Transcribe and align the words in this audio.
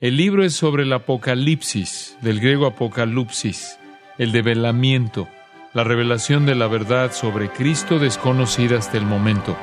El 0.00 0.16
libro 0.16 0.42
es 0.42 0.54
sobre 0.54 0.84
el 0.84 0.92
Apocalipsis, 0.94 2.16
del 2.22 2.40
griego 2.40 2.64
Apocalipsis, 2.64 3.78
el 4.16 4.32
develamiento, 4.32 5.28
la 5.74 5.84
revelación 5.84 6.46
de 6.46 6.54
la 6.54 6.68
verdad 6.68 7.12
sobre 7.12 7.50
Cristo 7.50 7.98
desconocida 7.98 8.78
hasta 8.78 8.96
el 8.96 9.04
momento. 9.04 9.54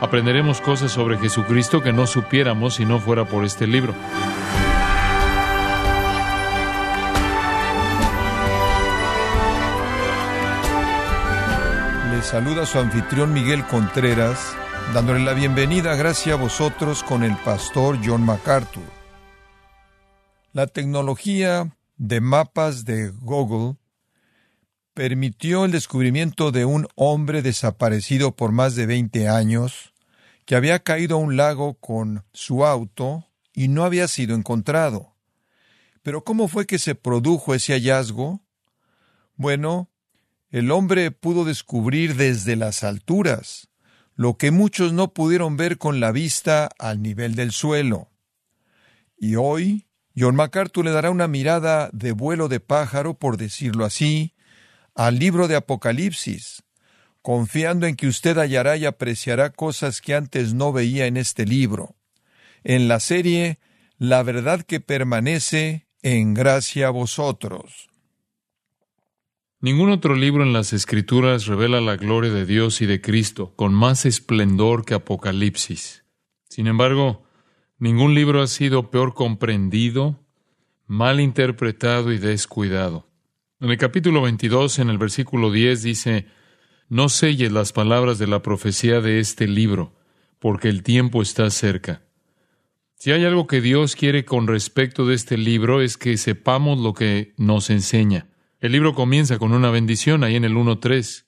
Aprenderemos 0.00 0.62
cosas 0.62 0.92
sobre 0.92 1.18
Jesucristo 1.18 1.82
que 1.82 1.92
no 1.92 2.06
supiéramos 2.06 2.76
si 2.76 2.86
no 2.86 3.00
fuera 3.00 3.26
por 3.26 3.44
este 3.44 3.66
libro. 3.66 3.94
Le 12.10 12.22
saluda 12.22 12.64
su 12.64 12.78
anfitrión 12.78 13.34
Miguel 13.34 13.62
Contreras, 13.66 14.56
dándole 14.94 15.22
la 15.22 15.34
bienvenida, 15.34 15.94
gracias 15.96 16.34
a 16.34 16.40
vosotros, 16.40 17.02
con 17.02 17.24
el 17.24 17.36
pastor 17.44 17.98
John 18.02 18.24
MacArthur. 18.24 19.01
La 20.54 20.66
tecnología 20.66 21.74
de 21.96 22.20
mapas 22.20 22.84
de 22.84 23.08
Google 23.08 23.78
permitió 24.92 25.64
el 25.64 25.72
descubrimiento 25.72 26.52
de 26.52 26.66
un 26.66 26.86
hombre 26.94 27.40
desaparecido 27.40 28.36
por 28.36 28.52
más 28.52 28.74
de 28.74 28.84
20 28.84 29.30
años, 29.30 29.94
que 30.44 30.54
había 30.54 30.80
caído 30.80 31.16
a 31.16 31.20
un 31.20 31.38
lago 31.38 31.78
con 31.80 32.26
su 32.34 32.66
auto 32.66 33.26
y 33.54 33.68
no 33.68 33.84
había 33.84 34.08
sido 34.08 34.34
encontrado. 34.34 35.16
Pero 36.02 36.22
¿cómo 36.22 36.48
fue 36.48 36.66
que 36.66 36.78
se 36.78 36.94
produjo 36.94 37.54
ese 37.54 37.72
hallazgo? 37.72 38.42
Bueno, 39.36 39.88
el 40.50 40.70
hombre 40.70 41.12
pudo 41.12 41.46
descubrir 41.46 42.14
desde 42.14 42.56
las 42.56 42.84
alturas 42.84 43.68
lo 44.16 44.36
que 44.36 44.50
muchos 44.50 44.92
no 44.92 45.14
pudieron 45.14 45.56
ver 45.56 45.78
con 45.78 45.98
la 45.98 46.12
vista 46.12 46.68
al 46.78 47.00
nivel 47.00 47.36
del 47.36 47.52
suelo. 47.52 48.10
Y 49.16 49.36
hoy 49.36 49.86
John 50.16 50.36
MacArthur 50.36 50.84
le 50.84 50.90
dará 50.90 51.10
una 51.10 51.28
mirada 51.28 51.90
de 51.92 52.12
vuelo 52.12 52.48
de 52.48 52.60
pájaro, 52.60 53.14
por 53.14 53.36
decirlo 53.36 53.84
así, 53.84 54.34
al 54.94 55.18
libro 55.18 55.48
de 55.48 55.56
Apocalipsis, 55.56 56.62
confiando 57.22 57.86
en 57.86 57.96
que 57.96 58.08
usted 58.08 58.36
hallará 58.36 58.76
y 58.76 58.84
apreciará 58.84 59.50
cosas 59.50 60.00
que 60.00 60.14
antes 60.14 60.54
no 60.54 60.72
veía 60.72 61.06
en 61.06 61.16
este 61.16 61.46
libro. 61.46 61.96
En 62.64 62.88
la 62.88 63.00
serie 63.00 63.58
La 63.98 64.22
verdad 64.22 64.62
que 64.62 64.80
permanece 64.80 65.86
en 66.02 66.34
gracia 66.34 66.88
a 66.88 66.90
vosotros. 66.90 67.88
Ningún 69.60 69.90
otro 69.90 70.16
libro 70.16 70.42
en 70.42 70.52
las 70.52 70.72
Escrituras 70.72 71.46
revela 71.46 71.80
la 71.80 71.96
gloria 71.96 72.32
de 72.32 72.44
Dios 72.44 72.82
y 72.82 72.86
de 72.86 73.00
Cristo 73.00 73.54
con 73.54 73.72
más 73.72 74.04
esplendor 74.04 74.84
que 74.84 74.94
Apocalipsis. 74.94 76.04
Sin 76.48 76.66
embargo, 76.66 77.22
Ningún 77.82 78.14
libro 78.14 78.40
ha 78.40 78.46
sido 78.46 78.92
peor 78.92 79.12
comprendido, 79.12 80.24
mal 80.86 81.18
interpretado 81.18 82.12
y 82.12 82.18
descuidado. 82.18 83.08
En 83.58 83.70
el 83.72 83.76
capítulo 83.76 84.22
22, 84.22 84.78
en 84.78 84.88
el 84.88 84.98
versículo 84.98 85.50
10, 85.50 85.82
dice, 85.82 86.26
No 86.88 87.08
selles 87.08 87.50
las 87.50 87.72
palabras 87.72 88.20
de 88.20 88.28
la 88.28 88.40
profecía 88.40 89.00
de 89.00 89.18
este 89.18 89.48
libro, 89.48 89.96
porque 90.38 90.68
el 90.68 90.84
tiempo 90.84 91.22
está 91.22 91.50
cerca. 91.50 92.04
Si 92.94 93.10
hay 93.10 93.24
algo 93.24 93.48
que 93.48 93.60
Dios 93.60 93.96
quiere 93.96 94.24
con 94.24 94.46
respecto 94.46 95.04
de 95.04 95.16
este 95.16 95.36
libro 95.36 95.80
es 95.82 95.96
que 95.96 96.16
sepamos 96.18 96.78
lo 96.78 96.94
que 96.94 97.34
nos 97.36 97.68
enseña. 97.68 98.28
El 98.60 98.70
libro 98.70 98.94
comienza 98.94 99.40
con 99.40 99.52
una 99.52 99.72
bendición 99.72 100.22
ahí 100.22 100.36
en 100.36 100.44
el 100.44 100.54
1.3. 100.54 101.24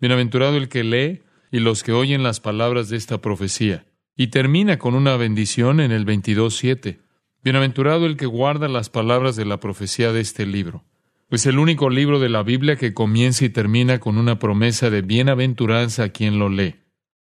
Bienaventurado 0.00 0.56
el 0.56 0.68
que 0.68 0.82
lee 0.82 1.22
y 1.52 1.60
los 1.60 1.84
que 1.84 1.92
oyen 1.92 2.24
las 2.24 2.40
palabras 2.40 2.88
de 2.88 2.96
esta 2.96 3.18
profecía. 3.20 3.86
Y 4.16 4.26
termina 4.28 4.78
con 4.78 4.94
una 4.94 5.16
bendición 5.16 5.80
en 5.80 5.90
el 5.90 6.04
22.7. 6.04 6.98
Bienaventurado 7.42 8.06
el 8.06 8.16
que 8.16 8.26
guarda 8.26 8.68
las 8.68 8.90
palabras 8.90 9.36
de 9.36 9.46
la 9.46 9.58
profecía 9.58 10.12
de 10.12 10.20
este 10.20 10.44
libro. 10.44 10.84
Es 11.30 11.46
el 11.46 11.58
único 11.58 11.88
libro 11.88 12.20
de 12.20 12.28
la 12.28 12.42
Biblia 12.42 12.76
que 12.76 12.92
comienza 12.92 13.46
y 13.46 13.48
termina 13.48 14.00
con 14.00 14.18
una 14.18 14.38
promesa 14.38 14.90
de 14.90 15.00
bienaventuranza 15.00 16.04
a 16.04 16.08
quien 16.10 16.38
lo 16.38 16.50
lee. 16.50 16.76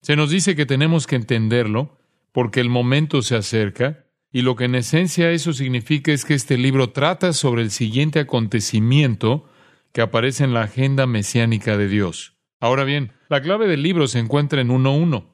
Se 0.02 0.16
nos 0.16 0.30
dice 0.30 0.56
que 0.56 0.66
tenemos 0.66 1.06
que 1.06 1.14
entenderlo 1.14 1.96
porque 2.32 2.60
el 2.60 2.68
momento 2.68 3.22
se 3.22 3.36
acerca 3.36 4.06
y 4.32 4.42
lo 4.42 4.56
que 4.56 4.64
en 4.64 4.74
esencia 4.74 5.30
eso 5.30 5.52
significa 5.52 6.12
es 6.12 6.24
que 6.24 6.34
este 6.34 6.58
libro 6.58 6.90
trata 6.90 7.32
sobre 7.32 7.62
el 7.62 7.70
siguiente 7.70 8.18
acontecimiento 8.18 9.48
que 9.92 10.00
aparece 10.00 10.42
en 10.42 10.52
la 10.54 10.62
agenda 10.62 11.06
mesiánica 11.06 11.78
de 11.78 11.86
Dios. 11.86 12.34
Ahora 12.58 12.82
bien, 12.82 13.12
la 13.28 13.40
clave 13.40 13.68
del 13.68 13.82
libro 13.82 14.08
se 14.08 14.18
encuentra 14.18 14.60
en 14.60 14.70
1.1 14.70 15.33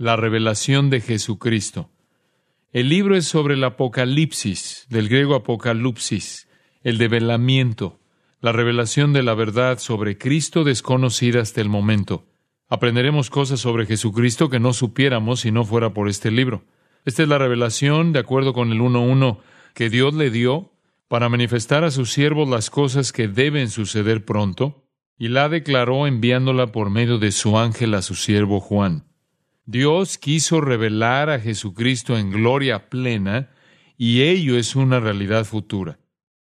la 0.00 0.16
revelación 0.16 0.88
de 0.88 1.02
Jesucristo. 1.02 1.90
El 2.72 2.88
libro 2.88 3.16
es 3.16 3.26
sobre 3.26 3.52
el 3.52 3.62
Apocalipsis, 3.62 4.86
del 4.88 5.10
griego 5.10 5.34
Apocalipsis, 5.34 6.48
el 6.82 6.96
develamiento, 6.96 8.00
la 8.40 8.52
revelación 8.52 9.12
de 9.12 9.22
la 9.22 9.34
verdad 9.34 9.78
sobre 9.78 10.16
Cristo 10.16 10.64
desconocida 10.64 11.42
hasta 11.42 11.60
el 11.60 11.68
momento. 11.68 12.24
Aprenderemos 12.70 13.28
cosas 13.28 13.60
sobre 13.60 13.84
Jesucristo 13.84 14.48
que 14.48 14.58
no 14.58 14.72
supiéramos 14.72 15.40
si 15.40 15.52
no 15.52 15.66
fuera 15.66 15.92
por 15.92 16.08
este 16.08 16.30
libro. 16.30 16.64
Esta 17.04 17.22
es 17.22 17.28
la 17.28 17.36
revelación, 17.36 18.14
de 18.14 18.20
acuerdo 18.20 18.54
con 18.54 18.72
el 18.72 18.80
1.1, 18.80 19.40
que 19.74 19.90
Dios 19.90 20.14
le 20.14 20.30
dio 20.30 20.72
para 21.08 21.28
manifestar 21.28 21.84
a 21.84 21.90
sus 21.90 22.10
siervos 22.10 22.48
las 22.48 22.70
cosas 22.70 23.12
que 23.12 23.28
deben 23.28 23.68
suceder 23.68 24.24
pronto, 24.24 24.82
y 25.18 25.28
la 25.28 25.50
declaró 25.50 26.06
enviándola 26.06 26.72
por 26.72 26.88
medio 26.88 27.18
de 27.18 27.32
su 27.32 27.58
ángel 27.58 27.92
a 27.92 28.00
su 28.00 28.14
siervo 28.14 28.60
Juan. 28.60 29.09
Dios 29.70 30.18
quiso 30.18 30.60
revelar 30.60 31.30
a 31.30 31.38
Jesucristo 31.38 32.18
en 32.18 32.32
gloria 32.32 32.90
plena 32.90 33.50
y 33.96 34.22
ello 34.22 34.58
es 34.58 34.74
una 34.74 34.98
realidad 34.98 35.44
futura. 35.44 36.00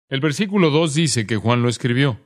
El 0.09 0.21
versículo 0.21 0.71
2 0.71 0.95
dice 0.95 1.27
que 1.27 1.37
Juan 1.37 1.61
lo 1.61 1.69
escribió. 1.69 2.19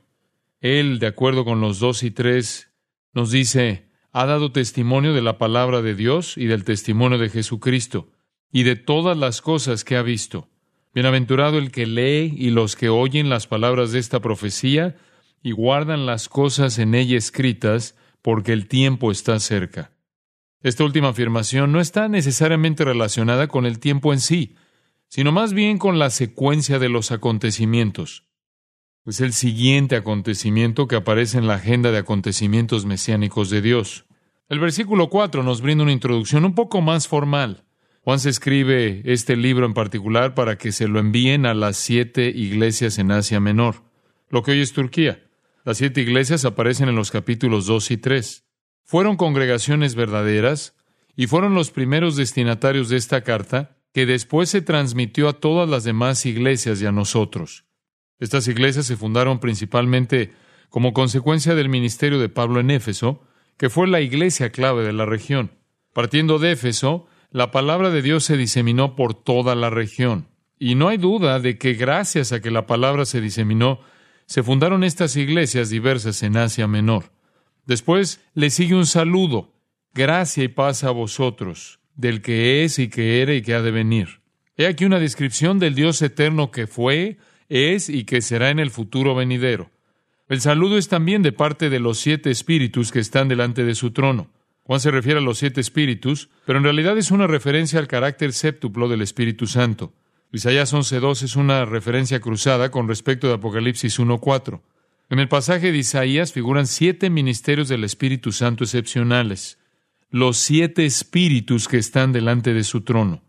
Él, 0.61 0.99
de 0.99 1.07
acuerdo 1.07 1.43
con 1.43 1.59
los 1.59 1.79
2 1.79 2.03
y 2.03 2.11
3, 2.11 2.71
nos 3.11 3.31
dice, 3.31 3.89
ha 4.13 4.25
dado 4.25 4.53
testimonio 4.53 5.13
de 5.13 5.21
la 5.21 5.37
palabra 5.37 5.81
de 5.81 5.93
Dios 5.93 6.37
y 6.37 6.45
del 6.45 6.63
testimonio 6.63 7.17
de 7.17 7.27
Jesucristo 7.27 8.09
y 8.49 8.63
de 8.63 8.77
todas 8.77 9.17
las 9.17 9.41
cosas 9.41 9.83
que 9.83 9.97
ha 9.97 10.03
visto. 10.03 10.47
Bienaventurado 10.93 11.57
el 11.57 11.71
que 11.71 11.85
lee 11.85 12.33
y 12.37 12.51
los 12.51 12.77
que 12.77 12.87
oyen 12.87 13.27
las 13.27 13.45
palabras 13.45 13.91
de 13.91 13.99
esta 13.99 14.21
profecía 14.21 14.95
y 15.41 15.51
guardan 15.51 16.05
las 16.05 16.29
cosas 16.29 16.79
en 16.79 16.95
ella 16.95 17.17
escritas, 17.17 17.97
porque 18.21 18.53
el 18.53 18.69
tiempo 18.69 19.11
está 19.11 19.37
cerca. 19.41 19.92
Esta 20.63 20.85
última 20.85 21.09
afirmación 21.09 21.73
no 21.73 21.81
está 21.81 22.07
necesariamente 22.07 22.85
relacionada 22.85 23.49
con 23.49 23.65
el 23.65 23.79
tiempo 23.79 24.13
en 24.13 24.21
sí, 24.21 24.55
sino 25.09 25.33
más 25.33 25.53
bien 25.53 25.77
con 25.77 25.99
la 25.99 26.09
secuencia 26.09 26.79
de 26.79 26.87
los 26.87 27.11
acontecimientos. 27.11 28.25
Es 29.05 29.19
el 29.19 29.33
siguiente 29.33 29.97
acontecimiento 29.97 30.87
que 30.87 30.95
aparece 30.95 31.37
en 31.37 31.47
la 31.47 31.55
agenda 31.55 31.91
de 31.91 31.97
acontecimientos 31.97 32.85
mesiánicos 32.85 33.49
de 33.49 33.61
Dios. 33.61 34.05
El 34.47 34.59
versículo 34.59 35.09
4 35.09 35.43
nos 35.43 35.61
brinda 35.61 35.83
una 35.83 35.91
introducción 35.91 36.45
un 36.45 36.55
poco 36.55 36.79
más 36.79 37.09
formal. 37.09 37.65
Juan 37.99 38.19
se 38.19 38.29
escribe 38.29 39.01
este 39.03 39.35
libro 39.35 39.65
en 39.65 39.73
particular 39.73 40.33
para 40.33 40.57
que 40.57 40.71
se 40.71 40.87
lo 40.87 40.99
envíen 40.99 41.45
a 41.45 41.53
las 41.53 41.75
siete 41.75 42.29
iglesias 42.29 42.99
en 42.99 43.11
Asia 43.11 43.41
Menor, 43.41 43.83
lo 44.29 44.43
que 44.43 44.51
hoy 44.51 44.61
es 44.61 44.71
Turquía. 44.71 45.25
Las 45.65 45.77
siete 45.77 45.99
iglesias 45.99 46.45
aparecen 46.45 46.87
en 46.87 46.95
los 46.95 47.11
capítulos 47.11 47.65
2 47.65 47.91
y 47.91 47.97
3 47.97 48.43
fueron 48.83 49.17
congregaciones 49.17 49.95
verdaderas 49.95 50.75
y 51.15 51.27
fueron 51.27 51.53
los 51.55 51.71
primeros 51.71 52.15
destinatarios 52.15 52.89
de 52.89 52.97
esta 52.97 53.21
carta 53.21 53.77
que 53.93 54.05
después 54.05 54.49
se 54.49 54.61
transmitió 54.61 55.29
a 55.29 55.33
todas 55.33 55.69
las 55.69 55.83
demás 55.83 56.25
iglesias 56.25 56.81
y 56.81 56.85
a 56.85 56.91
nosotros. 56.91 57.65
Estas 58.19 58.47
iglesias 58.47 58.85
se 58.85 58.97
fundaron 58.97 59.39
principalmente 59.39 60.33
como 60.69 60.93
consecuencia 60.93 61.53
del 61.53 61.69
ministerio 61.69 62.19
de 62.19 62.29
Pablo 62.29 62.59
en 62.59 62.71
Éfeso, 62.71 63.23
que 63.57 63.69
fue 63.69 63.87
la 63.87 64.01
iglesia 64.01 64.49
clave 64.49 64.83
de 64.83 64.93
la 64.93 65.05
región. 65.05 65.51
Partiendo 65.93 66.39
de 66.39 66.53
Éfeso, 66.53 67.05
la 67.29 67.51
palabra 67.51 67.91
de 67.91 68.01
Dios 68.01 68.23
se 68.23 68.37
diseminó 68.37 68.95
por 68.95 69.13
toda 69.13 69.53
la 69.53 69.69
región. 69.69 70.27
Y 70.57 70.75
no 70.75 70.87
hay 70.87 70.97
duda 70.97 71.39
de 71.39 71.57
que 71.57 71.73
gracias 71.73 72.31
a 72.31 72.41
que 72.41 72.49
la 72.49 72.65
palabra 72.65 73.05
se 73.05 73.21
diseminó, 73.21 73.81
se 74.25 74.41
fundaron 74.41 74.83
estas 74.83 75.15
iglesias 75.15 75.69
diversas 75.69 76.23
en 76.23 76.37
Asia 76.37 76.67
Menor. 76.67 77.11
Después 77.65 78.21
le 78.33 78.49
sigue 78.49 78.75
un 78.75 78.85
saludo, 78.85 79.53
gracia 79.93 80.43
y 80.43 80.49
paz 80.49 80.83
a 80.83 80.91
vosotros, 80.91 81.79
del 81.95 82.21
que 82.21 82.63
es 82.63 82.79
y 82.79 82.89
que 82.89 83.21
era 83.21 83.33
y 83.33 83.41
que 83.41 83.53
ha 83.53 83.61
de 83.61 83.71
venir. 83.71 84.21
He 84.57 84.67
aquí 84.67 84.85
una 84.85 84.99
descripción 84.99 85.59
del 85.59 85.73
Dios 85.73 86.01
eterno 86.01 86.51
que 86.51 86.67
fue, 86.67 87.17
es 87.49 87.89
y 87.89 88.03
que 88.03 88.21
será 88.21 88.49
en 88.49 88.59
el 88.59 88.69
futuro 88.69 89.15
venidero. 89.15 89.71
El 90.29 90.41
saludo 90.41 90.77
es 90.77 90.87
también 90.87 91.21
de 91.21 91.31
parte 91.31 91.69
de 91.69 91.79
los 91.79 91.99
siete 91.99 92.31
espíritus 92.31 92.91
que 92.91 92.99
están 92.99 93.27
delante 93.27 93.63
de 93.63 93.75
su 93.75 93.91
trono. 93.91 94.29
Juan 94.63 94.79
se 94.79 94.91
refiere 94.91 95.19
a 95.19 95.23
los 95.23 95.37
siete 95.37 95.59
espíritus, 95.59 96.29
pero 96.45 96.57
en 96.57 96.63
realidad 96.63 96.97
es 96.97 97.11
una 97.11 97.27
referencia 97.27 97.79
al 97.79 97.87
carácter 97.87 98.31
séptuplo 98.31 98.87
del 98.87 99.01
Espíritu 99.01 99.45
Santo. 99.45 99.93
Isaías 100.31 100.73
11.2 100.73 101.23
es 101.23 101.35
una 101.35 101.65
referencia 101.65 102.19
cruzada 102.19 102.71
con 102.71 102.87
respecto 102.87 103.27
de 103.27 103.35
Apocalipsis 103.35 103.99
1.4. 103.99 104.61
En 105.09 105.19
el 105.19 105.27
pasaje 105.27 105.71
de 105.71 105.77
Isaías 105.77 106.31
figuran 106.31 106.67
siete 106.67 107.09
ministerios 107.09 107.67
del 107.67 107.83
Espíritu 107.83 108.31
Santo 108.31 108.63
excepcionales, 108.63 109.59
los 110.09 110.37
siete 110.37 110.85
espíritus 110.85 111.67
que 111.67 111.77
están 111.77 112.11
delante 112.11 112.53
de 112.53 112.63
su 112.63 112.81
trono. 112.81 113.23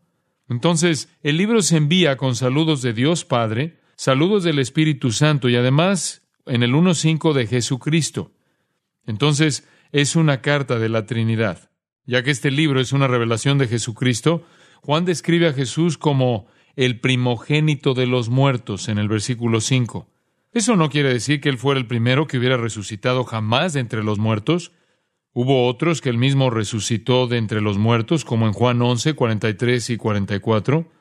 Entonces, 0.49 1.09
el 1.23 1.37
libro 1.37 1.62
se 1.62 1.76
envía 1.76 2.17
con 2.17 2.37
saludos 2.37 2.82
de 2.82 2.93
Dios 2.93 3.25
Padre, 3.25 3.81
saludos 3.97 4.44
del 4.44 4.59
Espíritu 4.59 5.11
Santo 5.11 5.49
y 5.49 5.56
además 5.56 6.23
en 6.47 6.62
el 6.62 6.75
1.5 6.75 7.32
de 7.32 7.47
Jesucristo. 7.47 8.32
Entonces, 9.06 9.67
es 9.93 10.17
una 10.17 10.43
carta 10.43 10.79
de 10.79 10.88
la 10.88 11.06
Trinidad. 11.06 11.70
Ya 12.06 12.23
que 12.23 12.31
este 12.31 12.50
libro 12.50 12.81
es 12.81 12.93
una 12.93 13.09
revelación 13.09 13.59
de 13.59 13.69
Jesucristo, 13.69 14.47
Juan 14.82 15.06
describe 15.06 15.49
a 15.49 15.55
Jesús 15.55 15.97
como 15.97 16.47
el 16.77 17.00
primogénito 17.00 17.94
de 17.94 18.06
los 18.06 18.29
muertos 18.29 18.88
en 18.88 18.99
el 18.99 19.09
versículo 19.09 19.61
5. 19.61 20.13
Eso 20.55 20.77
no 20.77 20.89
quiere 20.89 21.12
decir 21.12 21.41
que 21.41 21.49
él 21.49 21.59
fuera 21.59 21.81
el 21.81 21.89
primero 21.89 22.29
que 22.29 22.39
hubiera 22.39 22.56
resucitado 22.56 23.25
jamás 23.25 23.73
de 23.73 23.81
entre 23.81 24.05
los 24.05 24.21
muertos. 24.21 24.71
Hubo 25.33 25.67
otros 25.67 26.01
que 26.01 26.11
él 26.11 26.17
mismo 26.17 26.49
resucitó 26.49 27.27
de 27.27 27.39
entre 27.39 27.61
los 27.61 27.77
muertos, 27.77 28.25
como 28.25 28.47
en 28.47 28.53
Juan 28.53 28.81
11, 28.81 29.15
43 29.15 29.91
y 29.91 29.97
44. 29.97 30.93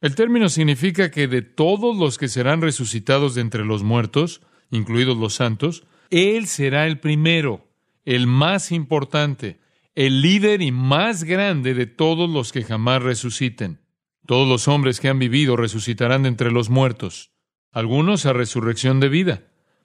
El 0.00 0.14
término 0.14 0.48
significa 0.48 1.10
que 1.10 1.28
de 1.28 1.42
todos 1.42 1.94
los 1.94 2.16
que 2.16 2.28
serán 2.28 2.62
resucitados 2.62 3.34
de 3.34 3.42
entre 3.42 3.66
los 3.66 3.82
muertos, 3.82 4.40
incluidos 4.70 5.18
los 5.18 5.34
santos, 5.34 5.84
él 6.08 6.46
será 6.46 6.86
el 6.86 6.98
primero, 6.98 7.68
el 8.06 8.26
más 8.26 8.72
importante, 8.72 9.60
el 9.94 10.22
líder 10.22 10.62
y 10.62 10.72
más 10.72 11.24
grande 11.24 11.74
de 11.74 11.84
todos 11.84 12.30
los 12.30 12.50
que 12.50 12.64
jamás 12.64 13.02
resuciten. 13.02 13.78
Todos 14.24 14.48
los 14.48 14.68
hombres 14.68 15.00
que 15.00 15.10
han 15.10 15.18
vivido 15.18 15.54
resucitarán 15.54 16.22
de 16.22 16.30
entre 16.30 16.50
los 16.50 16.70
muertos, 16.70 17.35
algunos 17.76 18.24
a 18.24 18.32
resurrección 18.32 19.00
de 19.00 19.10
vida 19.10 19.42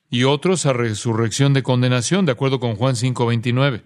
y 0.09 0.23
otros 0.23 0.65
a 0.65 0.71
resurrección 0.71 1.51
de 1.51 1.61
condenación, 1.61 2.25
de 2.25 2.31
acuerdo 2.31 2.61
con 2.61 2.77
Juan 2.77 2.95
5:29. 2.95 3.83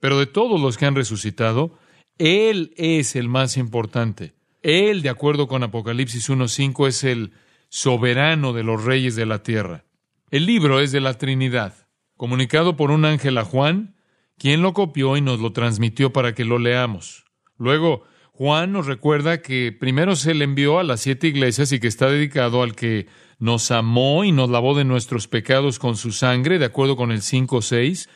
Pero 0.00 0.18
de 0.18 0.26
todos 0.26 0.60
los 0.60 0.76
que 0.76 0.86
han 0.86 0.96
resucitado, 0.96 1.78
Él 2.18 2.74
es 2.76 3.14
el 3.14 3.28
más 3.28 3.56
importante. 3.56 4.34
Él, 4.62 5.02
de 5.02 5.08
acuerdo 5.08 5.46
con 5.46 5.62
Apocalipsis 5.62 6.28
1:5, 6.28 6.88
es 6.88 7.04
el 7.04 7.30
soberano 7.68 8.54
de 8.54 8.64
los 8.64 8.82
reyes 8.82 9.14
de 9.14 9.24
la 9.24 9.44
tierra. 9.44 9.84
El 10.32 10.46
libro 10.46 10.80
es 10.80 10.90
de 10.90 11.00
la 11.00 11.14
Trinidad, 11.14 11.86
comunicado 12.16 12.74
por 12.74 12.90
un 12.90 13.04
ángel 13.04 13.38
a 13.38 13.44
Juan, 13.44 13.94
quien 14.36 14.62
lo 14.62 14.72
copió 14.72 15.16
y 15.16 15.20
nos 15.20 15.38
lo 15.38 15.52
transmitió 15.52 16.12
para 16.12 16.34
que 16.34 16.44
lo 16.44 16.58
leamos. 16.58 17.24
Luego, 17.56 18.02
Juan 18.32 18.72
nos 18.72 18.86
recuerda 18.86 19.42
que 19.42 19.70
primero 19.70 20.16
se 20.16 20.34
le 20.34 20.42
envió 20.42 20.80
a 20.80 20.82
las 20.82 21.02
siete 21.02 21.28
iglesias 21.28 21.70
y 21.70 21.78
que 21.78 21.86
está 21.86 22.10
dedicado 22.10 22.64
al 22.64 22.74
que 22.74 23.06
nos 23.38 23.70
amó 23.70 24.24
y 24.24 24.32
nos 24.32 24.50
lavó 24.50 24.76
de 24.76 24.84
nuestros 24.84 25.28
pecados 25.28 25.78
con 25.78 25.96
su 25.96 26.12
sangre, 26.12 26.58
de 26.58 26.66
acuerdo 26.66 26.96
con 26.96 27.12
el 27.12 27.20
5.6, 27.20 28.08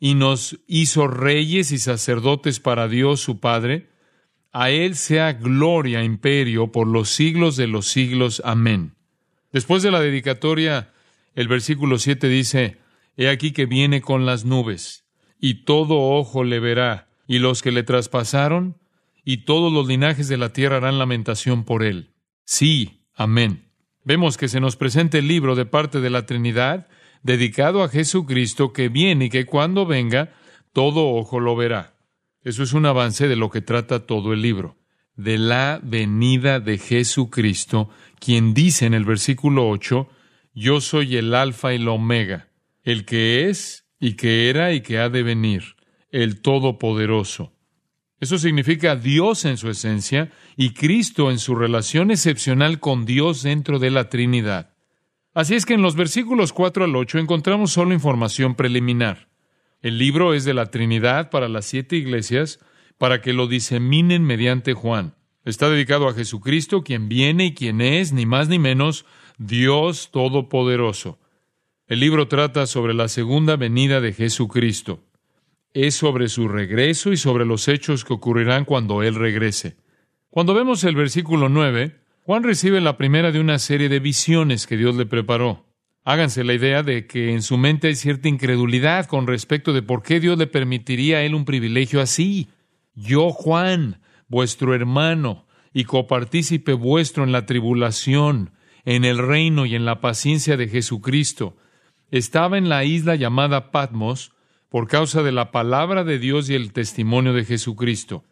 y 0.00 0.14
nos 0.14 0.58
hizo 0.66 1.06
reyes 1.06 1.70
y 1.72 1.78
sacerdotes 1.78 2.60
para 2.60 2.88
Dios 2.88 3.20
su 3.20 3.38
Padre. 3.40 3.90
A 4.52 4.70
Él 4.70 4.96
sea 4.96 5.32
gloria, 5.32 6.04
imperio, 6.04 6.72
por 6.72 6.86
los 6.86 7.08
siglos 7.08 7.56
de 7.56 7.68
los 7.68 7.86
siglos. 7.86 8.42
Amén. 8.44 8.94
Después 9.52 9.82
de 9.82 9.90
la 9.90 10.00
dedicatoria, 10.00 10.92
el 11.34 11.48
versículo 11.48 11.98
7 11.98 12.28
dice, 12.28 12.78
He 13.16 13.28
aquí 13.28 13.52
que 13.52 13.66
viene 13.66 14.00
con 14.00 14.26
las 14.26 14.44
nubes, 14.44 15.04
y 15.38 15.64
todo 15.64 16.00
ojo 16.00 16.44
le 16.44 16.60
verá, 16.60 17.08
y 17.26 17.38
los 17.38 17.62
que 17.62 17.72
le 17.72 17.82
traspasaron, 17.82 18.78
y 19.24 19.44
todos 19.44 19.72
los 19.72 19.86
linajes 19.86 20.28
de 20.28 20.36
la 20.36 20.52
tierra 20.52 20.78
harán 20.78 20.98
lamentación 20.98 21.64
por 21.64 21.84
él. 21.84 22.12
Sí, 22.44 23.06
amén. 23.14 23.61
Vemos 24.04 24.36
que 24.36 24.48
se 24.48 24.60
nos 24.60 24.76
presenta 24.76 25.18
el 25.18 25.28
libro 25.28 25.54
de 25.54 25.64
parte 25.64 26.00
de 26.00 26.10
la 26.10 26.26
Trinidad, 26.26 26.88
dedicado 27.22 27.82
a 27.82 27.88
Jesucristo, 27.88 28.72
que 28.72 28.88
viene 28.88 29.26
y 29.26 29.28
que 29.30 29.46
cuando 29.46 29.86
venga, 29.86 30.32
todo 30.72 31.08
ojo 31.08 31.38
lo 31.38 31.54
verá. 31.54 31.94
Eso 32.42 32.64
es 32.64 32.72
un 32.72 32.86
avance 32.86 33.28
de 33.28 33.36
lo 33.36 33.50
que 33.50 33.60
trata 33.60 34.06
todo 34.06 34.32
el 34.32 34.42
libro, 34.42 34.76
de 35.14 35.38
la 35.38 35.80
venida 35.82 36.58
de 36.58 36.78
Jesucristo, 36.78 37.90
quien 38.18 38.54
dice 38.54 38.86
en 38.86 38.94
el 38.94 39.04
versículo 39.04 39.68
8, 39.68 40.08
Yo 40.52 40.80
soy 40.80 41.16
el 41.16 41.34
Alfa 41.34 41.72
y 41.72 41.78
la 41.78 41.92
Omega, 41.92 42.48
el 42.82 43.04
que 43.04 43.48
es 43.48 43.86
y 44.00 44.14
que 44.14 44.50
era 44.50 44.72
y 44.72 44.80
que 44.80 44.98
ha 44.98 45.08
de 45.08 45.22
venir, 45.22 45.76
el 46.10 46.40
Todopoderoso. 46.40 47.52
Eso 48.22 48.38
significa 48.38 48.94
Dios 48.94 49.44
en 49.46 49.56
su 49.56 49.68
esencia 49.68 50.30
y 50.56 50.74
Cristo 50.74 51.32
en 51.32 51.40
su 51.40 51.56
relación 51.56 52.12
excepcional 52.12 52.78
con 52.78 53.04
Dios 53.04 53.42
dentro 53.42 53.80
de 53.80 53.90
la 53.90 54.10
Trinidad. 54.10 54.76
Así 55.34 55.56
es 55.56 55.66
que 55.66 55.74
en 55.74 55.82
los 55.82 55.96
versículos 55.96 56.52
4 56.52 56.84
al 56.84 56.94
8 56.94 57.18
encontramos 57.18 57.72
solo 57.72 57.92
información 57.92 58.54
preliminar. 58.54 59.28
El 59.80 59.98
libro 59.98 60.34
es 60.34 60.44
de 60.44 60.54
la 60.54 60.66
Trinidad 60.66 61.30
para 61.30 61.48
las 61.48 61.66
siete 61.66 61.96
iglesias, 61.96 62.60
para 62.96 63.20
que 63.20 63.32
lo 63.32 63.48
diseminen 63.48 64.22
mediante 64.22 64.72
Juan. 64.72 65.16
Está 65.44 65.68
dedicado 65.68 66.06
a 66.06 66.14
Jesucristo, 66.14 66.84
quien 66.84 67.08
viene 67.08 67.46
y 67.46 67.54
quien 67.54 67.80
es, 67.80 68.12
ni 68.12 68.24
más 68.24 68.48
ni 68.48 68.60
menos, 68.60 69.04
Dios 69.36 70.12
Todopoderoso. 70.12 71.18
El 71.88 71.98
libro 71.98 72.28
trata 72.28 72.68
sobre 72.68 72.94
la 72.94 73.08
segunda 73.08 73.56
venida 73.56 74.00
de 74.00 74.12
Jesucristo. 74.12 75.02
Es 75.74 75.94
sobre 75.94 76.28
su 76.28 76.48
regreso 76.48 77.12
y 77.12 77.16
sobre 77.16 77.46
los 77.46 77.66
hechos 77.68 78.04
que 78.04 78.12
ocurrirán 78.12 78.64
cuando 78.64 79.02
Él 79.02 79.14
regrese. 79.14 79.76
Cuando 80.28 80.54
vemos 80.54 80.84
el 80.84 80.94
versículo 80.94 81.48
9, 81.48 81.98
Juan 82.24 82.42
recibe 82.42 82.80
la 82.80 82.96
primera 82.96 83.32
de 83.32 83.40
una 83.40 83.58
serie 83.58 83.88
de 83.88 83.98
visiones 83.98 84.66
que 84.66 84.76
Dios 84.76 84.96
le 84.96 85.06
preparó. 85.06 85.66
Háganse 86.04 86.44
la 86.44 86.54
idea 86.54 86.82
de 86.82 87.06
que 87.06 87.32
en 87.32 87.42
su 87.42 87.56
mente 87.56 87.88
hay 87.88 87.94
cierta 87.94 88.28
incredulidad 88.28 89.06
con 89.06 89.26
respecto 89.26 89.72
de 89.72 89.82
por 89.82 90.02
qué 90.02 90.20
Dios 90.20 90.36
le 90.36 90.46
permitiría 90.46 91.18
a 91.18 91.22
él 91.22 91.34
un 91.34 91.44
privilegio 91.44 92.00
así. 92.00 92.48
Yo, 92.94 93.30
Juan, 93.30 94.00
vuestro 94.28 94.74
hermano 94.74 95.46
y 95.72 95.84
copartícipe 95.84 96.74
vuestro 96.74 97.24
en 97.24 97.32
la 97.32 97.46
tribulación, 97.46 98.50
en 98.84 99.04
el 99.04 99.18
reino 99.18 99.64
y 99.64 99.74
en 99.74 99.84
la 99.84 100.00
paciencia 100.00 100.56
de 100.56 100.68
Jesucristo, 100.68 101.56
estaba 102.10 102.58
en 102.58 102.68
la 102.68 102.84
isla 102.84 103.14
llamada 103.14 103.70
Patmos 103.70 104.32
por 104.72 104.88
causa 104.88 105.22
de 105.22 105.32
la 105.32 105.50
palabra 105.50 106.02
de 106.02 106.18
Dios 106.18 106.48
y 106.48 106.54
el 106.54 106.72
testimonio 106.72 107.34
de 107.34 107.44
Jesucristo. 107.44 108.24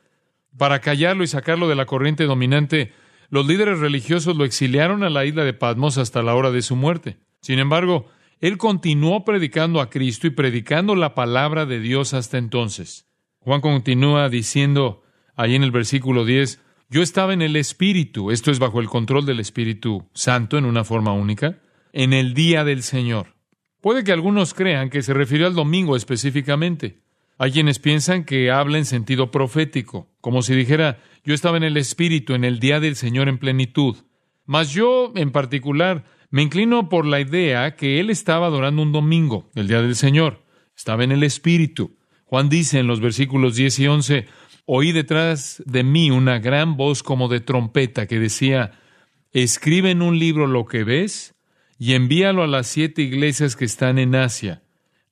Para 0.57 0.81
callarlo 0.81 1.23
y 1.23 1.27
sacarlo 1.27 1.69
de 1.69 1.75
la 1.75 1.85
corriente 1.85 2.25
dominante, 2.25 2.95
los 3.29 3.47
líderes 3.47 3.79
religiosos 3.79 4.35
lo 4.39 4.47
exiliaron 4.47 5.03
a 5.03 5.11
la 5.11 5.27
isla 5.27 5.45
de 5.45 5.53
Patmos 5.53 5.99
hasta 5.99 6.23
la 6.23 6.35
hora 6.35 6.51
de 6.51 6.63
su 6.63 6.77
muerte. 6.77 7.19
Sin 7.43 7.59
embargo, 7.59 8.09
él 8.41 8.57
continuó 8.57 9.23
predicando 9.23 9.83
a 9.83 9.91
Cristo 9.91 10.29
y 10.29 10.31
predicando 10.31 10.97
la 10.97 11.15
palabra 11.15 11.67
de 11.67 11.79
Dios 11.79 12.15
hasta 12.15 12.39
entonces. 12.39 13.07
Juan 13.41 13.61
continúa 13.61 14.31
diciendo 14.31 15.03
ahí 15.37 15.57
en 15.57 15.63
el 15.63 15.73
versículo 15.73 16.25
10, 16.25 16.59
yo 16.89 17.03
estaba 17.03 17.35
en 17.35 17.43
el 17.43 17.55
Espíritu, 17.55 18.31
esto 18.31 18.51
es 18.51 18.59
bajo 18.59 18.81
el 18.81 18.89
control 18.89 19.27
del 19.27 19.41
Espíritu 19.41 20.09
Santo 20.15 20.57
en 20.57 20.65
una 20.65 20.85
forma 20.85 21.13
única, 21.13 21.59
en 21.93 22.15
el 22.15 22.33
día 22.33 22.65
del 22.65 22.83
Señor. 22.83 23.35
Puede 23.81 24.05
que 24.05 24.13
algunos 24.13 24.53
crean 24.53 24.91
que 24.91 25.03
se 25.03 25.15
refirió 25.15 25.47
al 25.47 25.55
domingo 25.55 25.97
específicamente. 25.97 26.99
Hay 27.39 27.53
quienes 27.53 27.79
piensan 27.79 28.25
que 28.25 28.51
habla 28.51 28.77
en 28.77 28.85
sentido 28.85 29.31
profético, 29.31 30.11
como 30.21 30.43
si 30.43 30.55
dijera, 30.55 30.99
yo 31.25 31.33
estaba 31.33 31.57
en 31.57 31.63
el 31.63 31.79
Espíritu 31.79 32.35
en 32.35 32.45
el 32.45 32.61
día 32.61 32.81
del 32.81 32.97
Señor 32.97 33.29
en 33.29 33.39
plenitud. 33.39 33.97
Mas 34.45 34.73
yo, 34.73 35.13
en 35.17 35.31
particular, 35.33 36.05
me 36.29 36.43
inclino 36.43 36.91
por 36.91 37.07
la 37.07 37.21
idea 37.21 37.75
que 37.75 38.01
él 38.01 38.11
estaba 38.11 38.47
adorando 38.47 38.83
un 38.83 38.93
domingo, 38.93 39.49
el 39.55 39.69
día 39.69 39.81
del 39.81 39.97
Señor. 39.97 40.45
Estaba 40.77 41.03
en 41.03 41.13
el 41.13 41.23
Espíritu. 41.23 41.97
Juan 42.27 42.51
dice 42.51 42.79
en 42.79 42.87
los 42.87 43.01
versículos 43.01 43.57
10 43.57 43.79
y 43.79 43.87
11, 43.87 44.27
oí 44.67 44.93
detrás 44.93 45.63
de 45.65 45.83
mí 45.83 46.11
una 46.11 46.39
gran 46.39 46.77
voz 46.77 47.03
como 47.03 47.29
de 47.29 47.41
trompeta 47.41 48.07
que 48.07 48.19
decía, 48.19 48.73
escribe 49.33 49.91
en 49.91 50.03
un 50.03 50.19
libro 50.19 50.47
lo 50.47 50.67
que 50.67 50.85
ves 50.85 51.35
y 51.81 51.95
envíalo 51.95 52.43
a 52.43 52.47
las 52.47 52.67
siete 52.67 53.01
iglesias 53.01 53.57
que 53.57 53.65
están 53.65 53.99
en 53.99 54.15
Asia, 54.15 54.63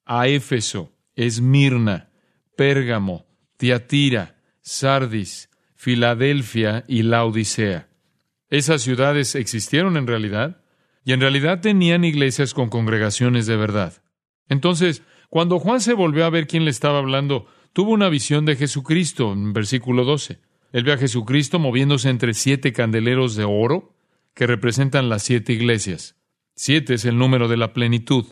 a 0.04 0.28
Éfeso, 0.28 0.92
Esmirna, 1.16 2.10
Pérgamo, 2.58 3.25
Tiatira, 3.56 4.37
Sardis, 4.60 5.48
Filadelfia 5.75 6.84
y 6.87 7.04
Laodicea. 7.04 7.88
Esas 8.50 8.82
ciudades 8.82 9.34
existieron 9.34 9.96
en 9.96 10.06
realidad 10.06 10.60
y 11.06 11.14
en 11.14 11.22
realidad 11.22 11.62
tenían 11.62 12.04
iglesias 12.04 12.52
con 12.52 12.68
congregaciones 12.68 13.46
de 13.46 13.56
verdad. 13.56 14.02
Entonces, 14.50 15.02
cuando 15.30 15.58
Juan 15.58 15.80
se 15.80 15.94
volvió 15.94 16.26
a 16.26 16.30
ver 16.30 16.46
quién 16.46 16.66
le 16.66 16.70
estaba 16.70 16.98
hablando, 16.98 17.46
tuvo 17.72 17.92
una 17.92 18.10
visión 18.10 18.44
de 18.44 18.56
Jesucristo 18.56 19.32
en 19.32 19.54
versículo 19.54 20.04
12. 20.04 20.38
Él 20.72 20.84
ve 20.84 20.92
a 20.92 20.98
Jesucristo 20.98 21.58
moviéndose 21.58 22.10
entre 22.10 22.34
siete 22.34 22.75
candeleros 22.75 23.37
de 23.37 23.44
oro 23.44 23.94
que 24.34 24.46
representan 24.46 25.08
las 25.08 25.22
siete 25.22 25.54
iglesias. 25.54 26.17
Siete 26.60 26.94
es 26.94 27.04
el 27.04 27.16
número 27.16 27.46
de 27.46 27.56
la 27.56 27.72
plenitud. 27.72 28.26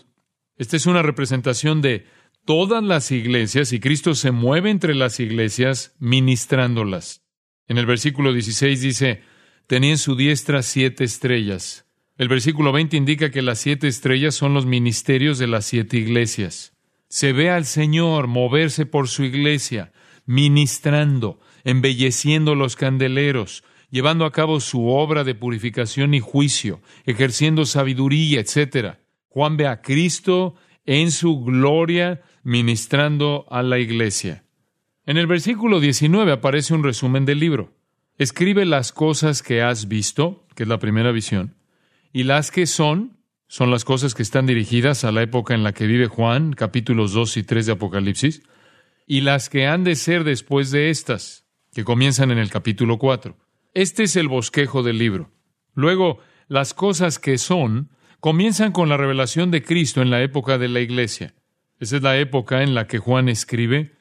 Esta 0.56 0.76
es 0.76 0.86
una 0.86 1.00
representación 1.00 1.80
de 1.80 2.06
todas 2.44 2.82
las 2.82 3.12
iglesias 3.12 3.72
y 3.72 3.78
Cristo 3.78 4.16
se 4.16 4.32
mueve 4.32 4.70
entre 4.70 4.96
las 4.96 5.20
iglesias 5.20 5.94
ministrándolas. 6.00 7.22
En 7.68 7.78
el 7.78 7.86
versículo 7.86 8.32
16 8.32 8.80
dice, 8.80 9.22
tenía 9.68 9.92
en 9.92 9.98
su 9.98 10.16
diestra 10.16 10.64
siete 10.64 11.04
estrellas. 11.04 11.86
El 12.18 12.26
versículo 12.26 12.72
20 12.72 12.96
indica 12.96 13.30
que 13.30 13.42
las 13.42 13.60
siete 13.60 13.86
estrellas 13.86 14.34
son 14.34 14.54
los 14.54 14.66
ministerios 14.66 15.38
de 15.38 15.46
las 15.46 15.64
siete 15.64 15.96
iglesias. 15.96 16.72
Se 17.08 17.32
ve 17.32 17.50
al 17.50 17.64
Señor 17.64 18.26
moverse 18.26 18.86
por 18.86 19.06
su 19.06 19.22
iglesia, 19.22 19.92
ministrando, 20.24 21.38
embelleciendo 21.62 22.56
los 22.56 22.74
candeleros, 22.74 23.62
llevando 23.96 24.26
a 24.26 24.30
cabo 24.30 24.60
su 24.60 24.88
obra 24.88 25.24
de 25.24 25.34
purificación 25.34 26.12
y 26.12 26.20
juicio, 26.20 26.82
ejerciendo 27.06 27.64
sabiduría, 27.64 28.40
etc. 28.40 28.96
Juan 29.30 29.56
ve 29.56 29.68
a 29.68 29.80
Cristo 29.80 30.54
en 30.84 31.10
su 31.10 31.42
gloria 31.42 32.20
ministrando 32.42 33.46
a 33.48 33.62
la 33.62 33.78
iglesia. 33.78 34.44
En 35.06 35.16
el 35.16 35.26
versículo 35.26 35.80
19 35.80 36.30
aparece 36.30 36.74
un 36.74 36.84
resumen 36.84 37.24
del 37.24 37.40
libro. 37.40 37.72
Escribe 38.18 38.66
las 38.66 38.92
cosas 38.92 39.42
que 39.42 39.62
has 39.62 39.88
visto, 39.88 40.46
que 40.54 40.64
es 40.64 40.68
la 40.68 40.78
primera 40.78 41.10
visión, 41.10 41.56
y 42.12 42.24
las 42.24 42.50
que 42.50 42.66
son, 42.66 43.16
son 43.48 43.70
las 43.70 43.86
cosas 43.86 44.14
que 44.14 44.22
están 44.22 44.44
dirigidas 44.44 45.04
a 45.04 45.12
la 45.12 45.22
época 45.22 45.54
en 45.54 45.62
la 45.62 45.72
que 45.72 45.86
vive 45.86 46.06
Juan, 46.06 46.52
capítulos 46.52 47.14
2 47.14 47.38
y 47.38 47.44
3 47.44 47.64
de 47.64 47.72
Apocalipsis, 47.72 48.42
y 49.06 49.22
las 49.22 49.48
que 49.48 49.66
han 49.66 49.84
de 49.84 49.96
ser 49.96 50.22
después 50.22 50.70
de 50.70 50.90
estas, 50.90 51.46
que 51.72 51.82
comienzan 51.82 52.30
en 52.30 52.36
el 52.36 52.50
capítulo 52.50 52.98
4. 52.98 53.45
Este 53.76 54.04
es 54.04 54.16
el 54.16 54.28
bosquejo 54.28 54.82
del 54.82 54.96
libro. 54.96 55.30
Luego, 55.74 56.18
las 56.48 56.72
cosas 56.72 57.18
que 57.18 57.36
son 57.36 57.90
comienzan 58.20 58.72
con 58.72 58.88
la 58.88 58.96
revelación 58.96 59.50
de 59.50 59.62
Cristo 59.62 60.00
en 60.00 60.08
la 60.08 60.22
época 60.22 60.56
de 60.56 60.68
la 60.68 60.80
iglesia. 60.80 61.34
Esa 61.78 61.96
es 61.96 62.02
la 62.02 62.16
época 62.16 62.62
en 62.62 62.74
la 62.74 62.86
que 62.86 62.96
Juan 62.96 63.28
escribe 63.28 63.92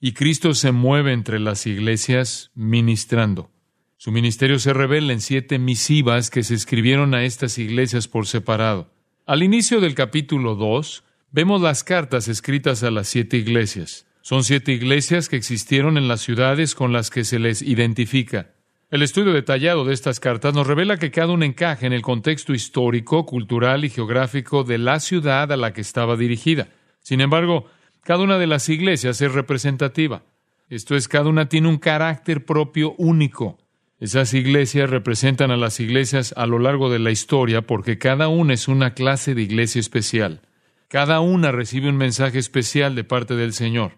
y 0.00 0.12
Cristo 0.12 0.54
se 0.54 0.70
mueve 0.70 1.12
entre 1.12 1.40
las 1.40 1.66
iglesias 1.66 2.52
ministrando. 2.54 3.50
Su 3.96 4.12
ministerio 4.12 4.60
se 4.60 4.72
revela 4.72 5.12
en 5.12 5.20
siete 5.20 5.58
misivas 5.58 6.30
que 6.30 6.44
se 6.44 6.54
escribieron 6.54 7.12
a 7.12 7.24
estas 7.24 7.58
iglesias 7.58 8.06
por 8.06 8.28
separado. 8.28 8.92
Al 9.26 9.42
inicio 9.42 9.80
del 9.80 9.96
capítulo 9.96 10.54
2, 10.54 11.02
vemos 11.32 11.60
las 11.60 11.82
cartas 11.82 12.28
escritas 12.28 12.84
a 12.84 12.92
las 12.92 13.08
siete 13.08 13.36
iglesias. 13.36 14.06
Son 14.22 14.44
siete 14.44 14.70
iglesias 14.70 15.28
que 15.28 15.34
existieron 15.34 15.98
en 15.98 16.06
las 16.06 16.20
ciudades 16.20 16.76
con 16.76 16.92
las 16.92 17.10
que 17.10 17.24
se 17.24 17.40
les 17.40 17.62
identifica. 17.62 18.53
El 18.90 19.02
estudio 19.02 19.32
detallado 19.32 19.84
de 19.84 19.94
estas 19.94 20.20
cartas 20.20 20.54
nos 20.54 20.66
revela 20.66 20.98
que 20.98 21.10
cada 21.10 21.32
una 21.32 21.46
encaja 21.46 21.86
en 21.86 21.92
el 21.92 22.02
contexto 22.02 22.52
histórico, 22.52 23.24
cultural 23.24 23.84
y 23.84 23.90
geográfico 23.90 24.62
de 24.62 24.78
la 24.78 25.00
ciudad 25.00 25.50
a 25.50 25.56
la 25.56 25.72
que 25.72 25.80
estaba 25.80 26.16
dirigida. 26.16 26.68
Sin 27.00 27.20
embargo, 27.20 27.66
cada 28.02 28.22
una 28.22 28.38
de 28.38 28.46
las 28.46 28.68
iglesias 28.68 29.20
es 29.20 29.32
representativa. 29.32 30.22
Esto 30.68 30.96
es, 30.96 31.08
cada 31.08 31.28
una 31.28 31.48
tiene 31.48 31.68
un 31.68 31.78
carácter 31.78 32.44
propio 32.44 32.94
único. 32.98 33.58
Esas 34.00 34.34
iglesias 34.34 34.90
representan 34.90 35.50
a 35.50 35.56
las 35.56 35.80
iglesias 35.80 36.34
a 36.36 36.46
lo 36.46 36.58
largo 36.58 36.90
de 36.90 36.98
la 36.98 37.10
historia 37.10 37.62
porque 37.62 37.96
cada 37.96 38.28
una 38.28 38.52
es 38.52 38.68
una 38.68 38.92
clase 38.92 39.34
de 39.34 39.42
iglesia 39.42 39.80
especial. 39.80 40.42
Cada 40.88 41.20
una 41.20 41.52
recibe 41.52 41.88
un 41.88 41.96
mensaje 41.96 42.38
especial 42.38 42.94
de 42.94 43.04
parte 43.04 43.34
del 43.34 43.54
Señor. 43.54 43.92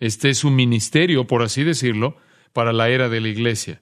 Este 0.00 0.28
es 0.28 0.38
su 0.38 0.50
ministerio, 0.50 1.26
por 1.26 1.42
así 1.42 1.64
decirlo, 1.64 2.16
para 2.52 2.72
la 2.72 2.90
era 2.90 3.08
de 3.08 3.20
la 3.20 3.28
iglesia. 3.28 3.80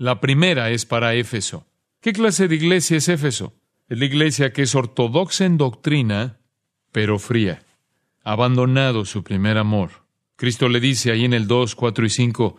La 0.00 0.18
primera 0.18 0.70
es 0.70 0.86
para 0.86 1.12
Éfeso. 1.12 1.66
¿Qué 2.00 2.14
clase 2.14 2.48
de 2.48 2.54
iglesia 2.54 2.96
es 2.96 3.10
Éfeso? 3.10 3.52
Es 3.86 3.98
la 3.98 4.06
iglesia 4.06 4.50
que 4.50 4.62
es 4.62 4.74
ortodoxa 4.74 5.44
en 5.44 5.58
doctrina, 5.58 6.38
pero 6.90 7.18
fría. 7.18 7.62
Abandonado 8.24 9.04
su 9.04 9.22
primer 9.22 9.58
amor. 9.58 10.06
Cristo 10.36 10.70
le 10.70 10.80
dice 10.80 11.12
ahí 11.12 11.26
en 11.26 11.34
el 11.34 11.46
2, 11.46 11.74
4 11.74 12.06
y 12.06 12.08
5, 12.08 12.56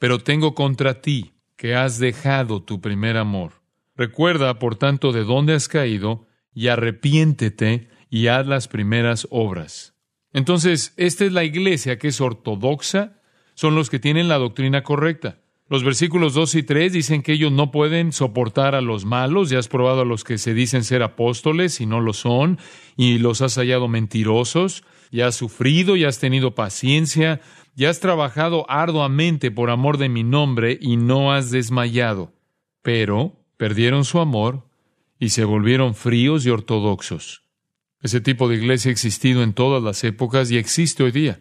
pero 0.00 0.18
tengo 0.18 0.56
contra 0.56 1.00
ti 1.00 1.34
que 1.54 1.76
has 1.76 2.00
dejado 2.00 2.64
tu 2.64 2.80
primer 2.80 3.16
amor. 3.16 3.62
Recuerda, 3.94 4.58
por 4.58 4.74
tanto, 4.74 5.12
de 5.12 5.22
dónde 5.22 5.54
has 5.54 5.68
caído, 5.68 6.26
y 6.52 6.66
arrepiéntete 6.66 7.90
y 8.10 8.26
haz 8.26 8.44
las 8.48 8.66
primeras 8.66 9.28
obras. 9.30 9.94
Entonces, 10.32 10.94
esta 10.96 11.26
es 11.26 11.30
la 11.30 11.44
iglesia 11.44 12.00
que 12.00 12.08
es 12.08 12.20
ortodoxa, 12.20 13.20
son 13.54 13.76
los 13.76 13.88
que 13.88 14.00
tienen 14.00 14.26
la 14.26 14.38
doctrina 14.38 14.82
correcta. 14.82 15.41
Los 15.72 15.84
versículos 15.84 16.34
2 16.34 16.56
y 16.56 16.62
3 16.64 16.92
dicen 16.92 17.22
que 17.22 17.32
ellos 17.32 17.50
no 17.50 17.70
pueden 17.70 18.12
soportar 18.12 18.74
a 18.74 18.82
los 18.82 19.06
malos, 19.06 19.48
ya 19.48 19.58
has 19.58 19.68
probado 19.68 20.02
a 20.02 20.04
los 20.04 20.22
que 20.22 20.36
se 20.36 20.52
dicen 20.52 20.84
ser 20.84 21.02
apóstoles 21.02 21.80
y 21.80 21.86
no 21.86 22.02
lo 22.02 22.12
son, 22.12 22.58
y 22.94 23.16
los 23.16 23.40
has 23.40 23.54
hallado 23.54 23.88
mentirosos, 23.88 24.84
ya 25.10 25.28
has 25.28 25.34
sufrido, 25.34 25.96
y 25.96 26.04
has 26.04 26.18
tenido 26.18 26.54
paciencia, 26.54 27.40
ya 27.74 27.88
has 27.88 28.00
trabajado 28.00 28.66
arduamente 28.68 29.50
por 29.50 29.70
amor 29.70 29.96
de 29.96 30.10
mi 30.10 30.24
nombre 30.24 30.76
y 30.78 30.98
no 30.98 31.32
has 31.32 31.50
desmayado. 31.50 32.34
Pero 32.82 33.42
perdieron 33.56 34.04
su 34.04 34.20
amor 34.20 34.66
y 35.18 35.30
se 35.30 35.46
volvieron 35.46 35.94
fríos 35.94 36.44
y 36.44 36.50
ortodoxos. 36.50 37.44
Ese 38.02 38.20
tipo 38.20 38.46
de 38.46 38.56
iglesia 38.56 38.90
ha 38.90 38.92
existido 38.92 39.42
en 39.42 39.54
todas 39.54 39.82
las 39.82 40.04
épocas 40.04 40.50
y 40.50 40.58
existe 40.58 41.02
hoy 41.02 41.12
día. 41.12 41.40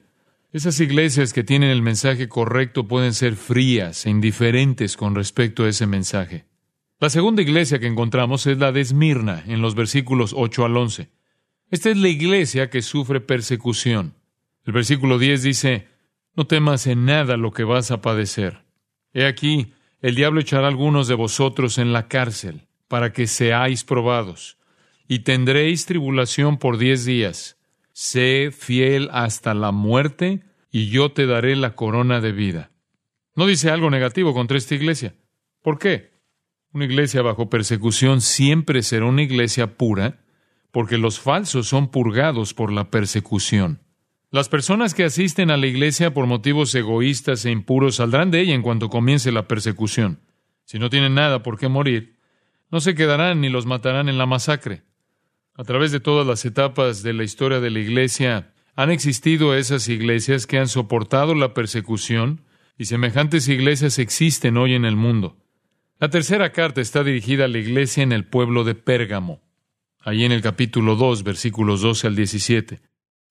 Esas 0.53 0.81
iglesias 0.81 1.31
que 1.31 1.45
tienen 1.45 1.69
el 1.69 1.81
mensaje 1.81 2.27
correcto 2.27 2.85
pueden 2.85 3.13
ser 3.13 3.37
frías 3.37 4.05
e 4.05 4.09
indiferentes 4.09 4.97
con 4.97 5.15
respecto 5.15 5.63
a 5.63 5.69
ese 5.69 5.87
mensaje. 5.87 6.43
La 6.99 7.09
segunda 7.09 7.41
iglesia 7.41 7.79
que 7.79 7.87
encontramos 7.87 8.45
es 8.47 8.57
la 8.57 8.73
de 8.73 8.81
Esmirna, 8.81 9.45
en 9.47 9.61
los 9.61 9.75
versículos 9.75 10.33
8 10.35 10.65
al 10.65 10.75
11. 10.75 11.09
Esta 11.69 11.89
es 11.89 11.95
la 11.95 12.09
iglesia 12.09 12.69
que 12.69 12.81
sufre 12.81 13.21
persecución. 13.21 14.15
El 14.65 14.73
versículo 14.73 15.19
10 15.19 15.41
dice, 15.41 15.87
No 16.35 16.45
temas 16.45 16.85
en 16.85 17.05
nada 17.05 17.37
lo 17.37 17.51
que 17.51 17.63
vas 17.63 17.89
a 17.89 18.01
padecer. 18.01 18.65
He 19.13 19.25
aquí, 19.25 19.71
el 20.01 20.15
diablo 20.15 20.41
echará 20.41 20.67
algunos 20.67 21.07
de 21.07 21.15
vosotros 21.15 21.77
en 21.77 21.93
la 21.93 22.09
cárcel, 22.09 22.67
para 22.89 23.13
que 23.13 23.25
seáis 23.27 23.85
probados, 23.85 24.57
y 25.07 25.19
tendréis 25.19 25.85
tribulación 25.85 26.57
por 26.57 26.77
diez 26.77 27.05
días 27.05 27.57
sé 27.93 28.51
fiel 28.51 29.09
hasta 29.11 29.53
la 29.53 29.71
muerte 29.71 30.43
y 30.71 30.89
yo 30.89 31.11
te 31.11 31.25
daré 31.25 31.55
la 31.55 31.75
corona 31.75 32.21
de 32.21 32.31
vida. 32.31 32.71
No 33.35 33.45
dice 33.45 33.69
algo 33.69 33.89
negativo 33.89 34.33
contra 34.33 34.57
esta 34.57 34.75
iglesia. 34.75 35.15
¿Por 35.61 35.79
qué? 35.79 36.11
Una 36.73 36.85
iglesia 36.85 37.21
bajo 37.21 37.49
persecución 37.49 38.21
siempre 38.21 38.81
será 38.81 39.05
una 39.05 39.23
iglesia 39.23 39.77
pura, 39.77 40.23
porque 40.71 40.97
los 40.97 41.19
falsos 41.19 41.67
son 41.67 41.91
purgados 41.91 42.53
por 42.53 42.71
la 42.71 42.89
persecución. 42.89 43.81
Las 44.29 44.47
personas 44.47 44.93
que 44.93 45.03
asisten 45.03 45.51
a 45.51 45.57
la 45.57 45.67
iglesia 45.67 46.13
por 46.13 46.25
motivos 46.25 46.73
egoístas 46.73 47.43
e 47.43 47.51
impuros 47.51 47.97
saldrán 47.97 48.31
de 48.31 48.39
ella 48.39 48.53
en 48.53 48.61
cuanto 48.61 48.89
comience 48.89 49.33
la 49.33 49.47
persecución. 49.47 50.21
Si 50.63 50.79
no 50.79 50.89
tienen 50.89 51.15
nada 51.15 51.43
por 51.43 51.59
qué 51.59 51.67
morir, 51.67 52.15
no 52.69 52.79
se 52.79 52.95
quedarán 52.95 53.41
ni 53.41 53.49
los 53.49 53.65
matarán 53.65 54.07
en 54.07 54.17
la 54.17 54.25
masacre. 54.25 54.83
A 55.55 55.63
través 55.63 55.91
de 55.91 55.99
todas 55.99 56.25
las 56.25 56.45
etapas 56.45 57.03
de 57.03 57.13
la 57.13 57.23
historia 57.23 57.59
de 57.59 57.69
la 57.69 57.79
Iglesia 57.79 58.53
han 58.75 58.89
existido 58.89 59.53
esas 59.53 59.89
iglesias 59.89 60.47
que 60.47 60.57
han 60.57 60.69
soportado 60.69 61.35
la 61.35 61.53
persecución 61.53 62.41
y 62.77 62.85
semejantes 62.85 63.49
iglesias 63.49 63.99
existen 63.99 64.57
hoy 64.57 64.73
en 64.73 64.85
el 64.85 64.95
mundo. 64.95 65.37
La 65.99 66.09
tercera 66.09 66.51
carta 66.51 66.81
está 66.81 67.03
dirigida 67.03 67.45
a 67.45 67.47
la 67.47 67.59
iglesia 67.59 68.01
en 68.01 68.11
el 68.11 68.25
pueblo 68.25 68.63
de 68.63 68.75
Pérgamo, 68.75 69.41
ahí 69.99 70.23
en 70.23 70.31
el 70.31 70.41
capítulo 70.41 70.95
2, 70.95 71.23
versículos 71.23 71.81
12 71.81 72.07
al 72.07 72.15
17. 72.15 72.81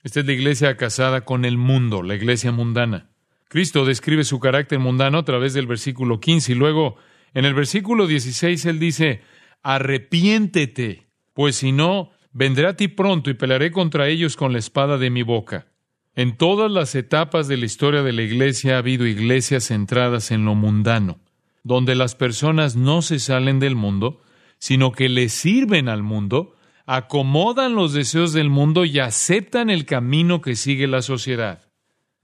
Esta 0.04 0.20
es 0.20 0.26
la 0.26 0.32
iglesia 0.32 0.76
casada 0.76 1.22
con 1.22 1.44
el 1.44 1.56
mundo, 1.56 2.02
la 2.02 2.14
iglesia 2.14 2.52
mundana. 2.52 3.10
Cristo 3.48 3.84
describe 3.84 4.24
su 4.24 4.38
carácter 4.38 4.78
mundano 4.78 5.18
a 5.18 5.24
través 5.24 5.54
del 5.54 5.66
versículo 5.66 6.20
15 6.20 6.52
y 6.52 6.54
luego 6.54 6.96
en 7.34 7.44
el 7.44 7.54
versículo 7.54 8.06
16 8.06 8.66
él 8.66 8.78
dice, 8.78 9.22
arrepiéntete 9.62 11.09
pues 11.40 11.56
si 11.56 11.72
no, 11.72 12.10
vendré 12.34 12.66
a 12.66 12.76
ti 12.76 12.88
pronto 12.88 13.30
y 13.30 13.32
pelearé 13.32 13.70
contra 13.70 14.08
ellos 14.08 14.36
con 14.36 14.52
la 14.52 14.58
espada 14.58 14.98
de 14.98 15.08
mi 15.08 15.22
boca. 15.22 15.68
En 16.14 16.36
todas 16.36 16.70
las 16.70 16.94
etapas 16.94 17.48
de 17.48 17.56
la 17.56 17.64
historia 17.64 18.02
de 18.02 18.12
la 18.12 18.20
Iglesia 18.20 18.74
ha 18.74 18.80
habido 18.80 19.06
iglesias 19.06 19.68
centradas 19.68 20.32
en 20.32 20.44
lo 20.44 20.54
mundano, 20.54 21.18
donde 21.64 21.94
las 21.94 22.14
personas 22.14 22.76
no 22.76 23.00
se 23.00 23.18
salen 23.18 23.58
del 23.58 23.74
mundo, 23.74 24.20
sino 24.58 24.92
que 24.92 25.08
le 25.08 25.30
sirven 25.30 25.88
al 25.88 26.02
mundo, 26.02 26.56
acomodan 26.84 27.74
los 27.74 27.94
deseos 27.94 28.34
del 28.34 28.50
mundo 28.50 28.84
y 28.84 28.98
aceptan 28.98 29.70
el 29.70 29.86
camino 29.86 30.42
que 30.42 30.56
sigue 30.56 30.86
la 30.88 31.00
sociedad. 31.00 31.70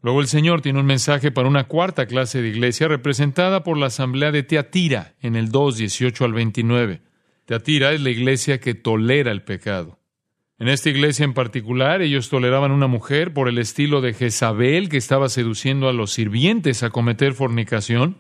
Luego 0.03 0.21
el 0.21 0.27
Señor 0.27 0.61
tiene 0.61 0.81
un 0.81 0.85
mensaje 0.85 1.31
para 1.31 1.49
una 1.49 1.69
cuarta 1.69 2.05
clase 2.05 2.43
de 2.43 2.49
iglesia 2.49 2.87
representada 2.87 3.65
por 3.65 3.79
la 3.79 3.87
asamblea 3.87 4.31
de 4.31 4.43
Teatira 4.43 5.15
en 5.23 5.37
el 5.37 5.51
2, 5.51 5.79
18 5.79 6.23
al 6.23 6.35
29. 6.35 7.01
Teatira 7.47 7.93
es 7.93 8.01
la 8.01 8.11
iglesia 8.11 8.61
que 8.61 8.75
tolera 8.75 9.31
el 9.31 9.43
pecado. 9.43 10.01
En 10.59 10.69
esta 10.69 10.91
iglesia 10.91 11.25
en 11.25 11.33
particular, 11.33 12.03
ellos 12.03 12.29
toleraban 12.29 12.73
una 12.73 12.89
mujer 12.89 13.33
por 13.33 13.49
el 13.49 13.59
estilo 13.59 14.01
de 14.01 14.15
Jezabel 14.15 14.89
que 14.89 14.97
estaba 14.97 15.29
seduciendo 15.29 15.89
a 15.89 15.93
los 15.93 16.13
sirvientes 16.13 16.83
a 16.83 16.91
cometer 16.91 17.35
fornicación 17.35 18.19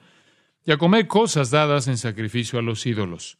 y 0.64 0.70
a 0.70 0.78
comer 0.78 1.08
cosas 1.08 1.50
dadas 1.50 1.88
en 1.88 1.96
sacrificio 1.96 2.58
a 2.58 2.62
los 2.62 2.86
ídolos. 2.86 3.38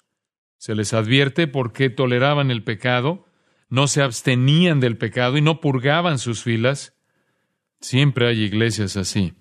Se 0.59 0.75
les 0.75 0.93
advierte 0.93 1.47
por 1.47 1.73
qué 1.73 1.89
toleraban 1.89 2.51
el 2.51 2.65
pecado, 2.65 3.27
no 3.69 3.87
se 3.87 4.03
abstenían 4.03 4.81
del 4.81 4.97
pecado 4.97 5.37
y 5.37 5.43
no 5.43 5.61
purgaban 5.61 6.19
sus 6.19 6.43
filas. 6.43 6.97
Siempre 7.81 8.29
hay 8.29 8.43
iglesias 8.43 8.97
así. 8.97 9.35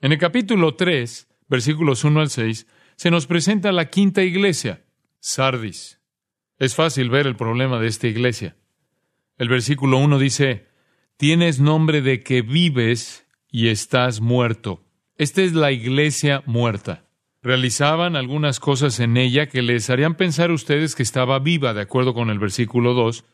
En 0.00 0.12
el 0.12 0.18
capítulo 0.18 0.76
3, 0.76 1.28
versículos 1.48 2.04
1 2.04 2.20
al 2.20 2.30
6, 2.30 2.66
se 2.94 3.10
nos 3.10 3.26
presenta 3.26 3.72
la 3.72 3.88
quinta 3.88 4.22
iglesia, 4.22 4.84
Sardis. 5.24 6.00
Es 6.58 6.74
fácil 6.74 7.08
ver 7.08 7.28
el 7.28 7.36
problema 7.36 7.78
de 7.78 7.86
esta 7.86 8.08
iglesia. 8.08 8.56
El 9.38 9.48
versículo 9.48 9.98
1 9.98 10.18
dice, 10.18 10.66
tienes 11.16 11.60
nombre 11.60 12.02
de 12.02 12.24
que 12.24 12.42
vives 12.42 13.24
y 13.48 13.68
estás 13.68 14.20
muerto. 14.20 14.84
Esta 15.16 15.42
es 15.42 15.52
la 15.52 15.70
iglesia 15.70 16.42
muerta. 16.44 17.08
realizaban 17.40 18.14
algunas 18.16 18.60
cosas 18.60 18.98
en 19.00 19.16
ella 19.16 19.48
que 19.48 19.62
les 19.62 19.90
harían 19.90 20.16
pensar 20.16 20.50
a 20.50 20.54
ustedes 20.54 20.94
que 20.94 21.02
estaba 21.02 21.38
viva, 21.38 21.72
de 21.72 21.82
acuerdo 21.82 22.14
con 22.14 22.30
el 22.30 22.38
versículo 22.38 22.92
2, 22.94 23.24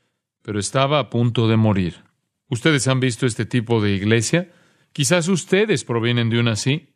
pero 0.42 0.58
estaba 0.58 0.98
a 0.98 1.10
punto 1.10 1.48
de 1.48 1.56
morir. 1.56 2.04
¿Ustedes 2.48 2.86
han 2.88 3.00
visto 3.00 3.26
este 3.26 3.46
tipo 3.46 3.82
de 3.82 3.92
iglesia? 3.92 4.52
Quizás 4.92 5.28
ustedes 5.28 5.84
provienen 5.84 6.28
de 6.28 6.38
una 6.38 6.52
así. 6.52 6.94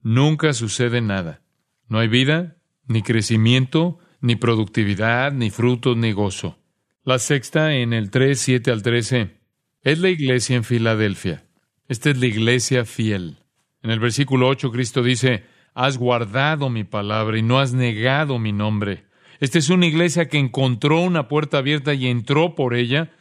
Nunca 0.00 0.52
sucede 0.52 1.00
nada. 1.00 1.42
No 1.88 1.98
hay 1.98 2.08
vida, 2.08 2.56
ni 2.86 3.02
crecimiento, 3.02 3.98
ni 4.26 4.36
productividad, 4.36 5.32
ni 5.32 5.50
frutos, 5.50 5.96
ni 5.96 6.12
gozo. 6.12 6.58
La 7.04 7.18
sexta, 7.18 7.74
en 7.74 7.92
el 7.92 8.10
3, 8.10 8.38
7 8.38 8.70
al 8.72 8.82
13, 8.82 9.36
es 9.82 9.98
la 10.00 10.08
iglesia 10.08 10.56
en 10.56 10.64
Filadelfia. 10.64 11.44
Esta 11.86 12.10
es 12.10 12.18
la 12.18 12.26
iglesia 12.26 12.84
fiel. 12.84 13.38
En 13.82 13.90
el 13.90 14.00
versículo 14.00 14.48
8, 14.48 14.72
Cristo 14.72 15.02
dice, 15.02 15.44
Has 15.74 15.98
guardado 15.98 16.68
mi 16.70 16.82
palabra 16.82 17.38
y 17.38 17.42
no 17.42 17.60
has 17.60 17.72
negado 17.72 18.38
mi 18.40 18.52
nombre. 18.52 19.04
Esta 19.38 19.58
es 19.58 19.70
una 19.70 19.86
iglesia 19.86 20.28
que 20.28 20.38
encontró 20.38 21.00
una 21.00 21.28
puerta 21.28 21.58
abierta 21.58 21.94
y 21.94 22.08
entró 22.08 22.54
por 22.54 22.74
ella, 22.74 23.12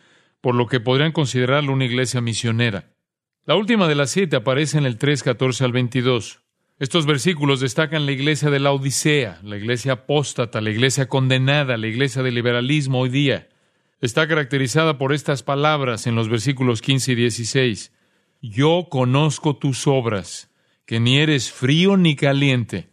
por 0.42 0.56
lo 0.56 0.66
que 0.66 0.80
podrían 0.80 1.12
considerarla 1.12 1.72
una 1.72 1.86
iglesia 1.86 2.22
misionera. 2.22 2.96
La 3.46 3.56
última 3.56 3.88
de 3.88 3.96
las 3.96 4.10
siete 4.10 4.38
aparece 4.38 4.80
en 4.80 4.86
el 4.86 4.98
3, 4.98 5.22
14 5.22 5.66
al 5.66 5.72
22. 5.72 6.45
Estos 6.78 7.06
versículos 7.06 7.62
destacan 7.62 8.06
la 8.06 8.12
iglesia 8.12 8.50
de 8.50 8.60
la 8.60 8.74
Odisea, 8.74 9.40
la 9.44 9.56
iglesia 9.56 9.94
apóstata, 9.94 10.60
la 10.60 10.72
iglesia 10.72 11.08
condenada, 11.08 11.78
la 11.78 11.88
iglesia 11.88 12.22
del 12.22 12.36
liberalismo 12.36 13.00
hoy 13.00 13.10
día. 13.10 13.48
Está 14.02 14.28
caracterizada 14.28 14.98
por 14.98 15.14
estas 15.14 15.42
palabras 15.42 16.06
en 16.06 16.16
los 16.16 16.28
versículos 16.28 16.82
15 16.82 17.14
y 17.14 17.16
16. 17.16 17.94
Yo 18.42 18.88
conozco 18.90 19.56
tus 19.56 19.88
obras, 19.88 20.52
que 20.86 21.00
ni 21.00 21.18
eres 21.18 21.50
frío 21.50 21.96
ni 21.96 22.18
caliente. 22.18 22.90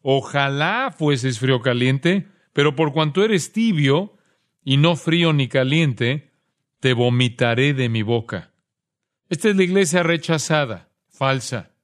Ojalá 0.00 0.94
fueses 0.96 1.38
frío 1.38 1.60
caliente, 1.60 2.28
pero 2.54 2.74
por 2.74 2.94
cuanto 2.94 3.22
eres 3.22 3.52
tibio 3.52 4.16
y 4.64 4.78
no 4.78 4.96
frío 4.96 5.34
ni 5.34 5.48
caliente, 5.48 6.32
te 6.80 6.94
vomitaré 6.94 7.74
de 7.74 7.90
mi 7.90 8.02
boca. 8.02 8.52
Esta 9.28 9.50
es 9.50 9.56
la 9.56 9.64
iglesia 9.64 10.02
rechazada, 10.02 10.88
falsa. 11.10 11.74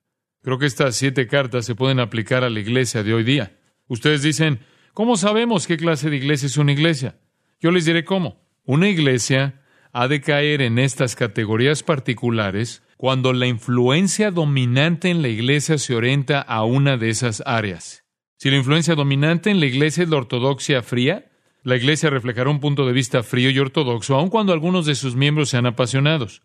Creo 0.44 0.58
que 0.58 0.66
estas 0.66 0.94
siete 0.94 1.26
cartas 1.26 1.64
se 1.64 1.74
pueden 1.74 2.00
aplicar 2.00 2.44
a 2.44 2.50
la 2.50 2.60
iglesia 2.60 3.02
de 3.02 3.14
hoy 3.14 3.24
día. 3.24 3.56
Ustedes 3.88 4.20
dicen, 4.20 4.60
¿cómo 4.92 5.16
sabemos 5.16 5.66
qué 5.66 5.78
clase 5.78 6.10
de 6.10 6.16
iglesia 6.16 6.46
es 6.46 6.58
una 6.58 6.72
iglesia? 6.72 7.18
Yo 7.60 7.70
les 7.70 7.86
diré 7.86 8.04
cómo. 8.04 8.42
Una 8.66 8.90
iglesia 8.90 9.62
ha 9.92 10.06
de 10.06 10.20
caer 10.20 10.60
en 10.60 10.78
estas 10.78 11.16
categorías 11.16 11.82
particulares 11.82 12.82
cuando 12.98 13.32
la 13.32 13.46
influencia 13.46 14.30
dominante 14.30 15.08
en 15.08 15.22
la 15.22 15.28
iglesia 15.28 15.78
se 15.78 15.94
orienta 15.94 16.42
a 16.42 16.64
una 16.64 16.98
de 16.98 17.08
esas 17.08 17.42
áreas. 17.46 18.04
Si 18.36 18.50
la 18.50 18.56
influencia 18.56 18.94
dominante 18.94 19.50
en 19.50 19.60
la 19.60 19.66
iglesia 19.66 20.02
es 20.02 20.10
la 20.10 20.18
ortodoxia 20.18 20.82
fría, 20.82 21.30
la 21.62 21.76
iglesia 21.76 22.10
reflejará 22.10 22.50
un 22.50 22.60
punto 22.60 22.84
de 22.84 22.92
vista 22.92 23.22
frío 23.22 23.48
y 23.48 23.58
ortodoxo, 23.58 24.14
aun 24.14 24.28
cuando 24.28 24.52
algunos 24.52 24.84
de 24.84 24.94
sus 24.94 25.16
miembros 25.16 25.48
sean 25.48 25.64
apasionados. 25.64 26.42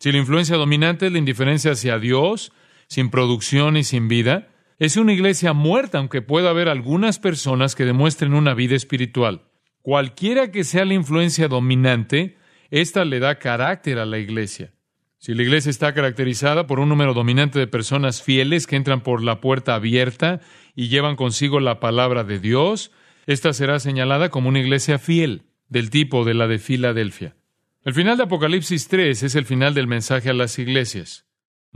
Si 0.00 0.12
la 0.12 0.18
influencia 0.18 0.58
dominante 0.58 1.06
es 1.06 1.12
la 1.12 1.18
indiferencia 1.18 1.72
hacia 1.72 1.98
Dios, 1.98 2.52
sin 2.88 3.10
producción 3.10 3.76
y 3.76 3.84
sin 3.84 4.08
vida, 4.08 4.48
es 4.78 4.96
una 4.96 5.12
iglesia 5.12 5.52
muerta, 5.52 5.98
aunque 5.98 6.22
pueda 6.22 6.50
haber 6.50 6.68
algunas 6.68 7.18
personas 7.18 7.74
que 7.74 7.84
demuestren 7.84 8.34
una 8.34 8.54
vida 8.54 8.76
espiritual. 8.76 9.42
Cualquiera 9.82 10.50
que 10.50 10.64
sea 10.64 10.84
la 10.84 10.94
influencia 10.94 11.48
dominante, 11.48 12.36
ésta 12.70 13.04
le 13.04 13.20
da 13.20 13.38
carácter 13.38 13.98
a 13.98 14.06
la 14.06 14.18
iglesia. 14.18 14.72
Si 15.18 15.34
la 15.34 15.42
iglesia 15.42 15.70
está 15.70 15.94
caracterizada 15.94 16.66
por 16.66 16.78
un 16.78 16.88
número 16.88 17.12
dominante 17.12 17.58
de 17.58 17.66
personas 17.66 18.22
fieles 18.22 18.66
que 18.68 18.76
entran 18.76 19.02
por 19.02 19.22
la 19.22 19.40
puerta 19.40 19.74
abierta 19.74 20.40
y 20.76 20.88
llevan 20.88 21.16
consigo 21.16 21.58
la 21.58 21.80
palabra 21.80 22.22
de 22.22 22.38
Dios, 22.38 22.92
esta 23.26 23.52
será 23.52 23.80
señalada 23.80 24.30
como 24.30 24.48
una 24.48 24.60
iglesia 24.60 24.98
fiel, 24.98 25.42
del 25.68 25.90
tipo 25.90 26.24
de 26.24 26.34
la 26.34 26.46
de 26.46 26.58
Filadelfia. 26.58 27.36
El 27.82 27.94
final 27.94 28.16
de 28.16 28.24
Apocalipsis 28.24 28.88
3 28.88 29.22
es 29.22 29.34
el 29.34 29.44
final 29.44 29.74
del 29.74 29.86
mensaje 29.86 30.30
a 30.30 30.34
las 30.34 30.58
iglesias. 30.58 31.27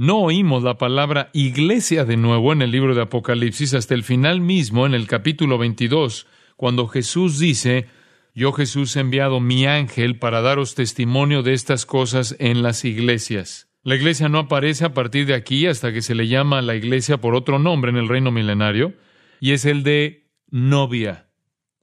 No 0.03 0.19
oímos 0.19 0.65
la 0.65 0.79
palabra 0.79 1.31
iglesia 1.33 2.05
de 2.05 2.17
nuevo 2.17 2.53
en 2.53 2.61
el 2.61 2.73
libro 2.73 2.97
de 2.97 3.03
Apocalipsis 3.03 3.73
hasta 3.73 3.95
el 3.95 4.03
final 4.03 4.41
mismo, 4.41 4.85
en 4.85 4.95
el 4.95 5.07
capítulo 5.07 5.59
22, 5.59 6.27
cuando 6.57 6.89
Jesús 6.89 7.39
dice, 7.39 7.87
Yo 8.35 8.51
Jesús 8.51 8.97
he 8.97 8.99
enviado 8.99 9.39
mi 9.39 9.65
ángel 9.65 10.19
para 10.19 10.41
daros 10.41 10.75
testimonio 10.75 11.45
de 11.45 11.53
estas 11.53 11.87
cosas 11.87 12.35
en 12.41 12.65
las 12.65 12.85
iglesias. 12.85 13.69
La 13.85 13.95
iglesia 13.95 14.29
no 14.29 14.41
aparece 14.41 14.87
a 14.87 14.93
partir 14.93 15.25
de 15.27 15.35
aquí 15.35 15.69
hasta 15.69 15.93
que 15.93 16.03
se 16.03 16.17
le 16.17 16.27
llama 16.27 16.59
a 16.59 16.63
la 16.63 16.75
iglesia 16.75 17.19
por 17.19 17.37
otro 17.37 17.61
nombre 17.61 17.93
en 17.93 17.97
el 17.97 18.09
reino 18.09 18.33
milenario, 18.33 18.95
y 19.39 19.53
es 19.53 19.65
el 19.67 19.85
de 19.85 20.33
novia. 20.51 21.29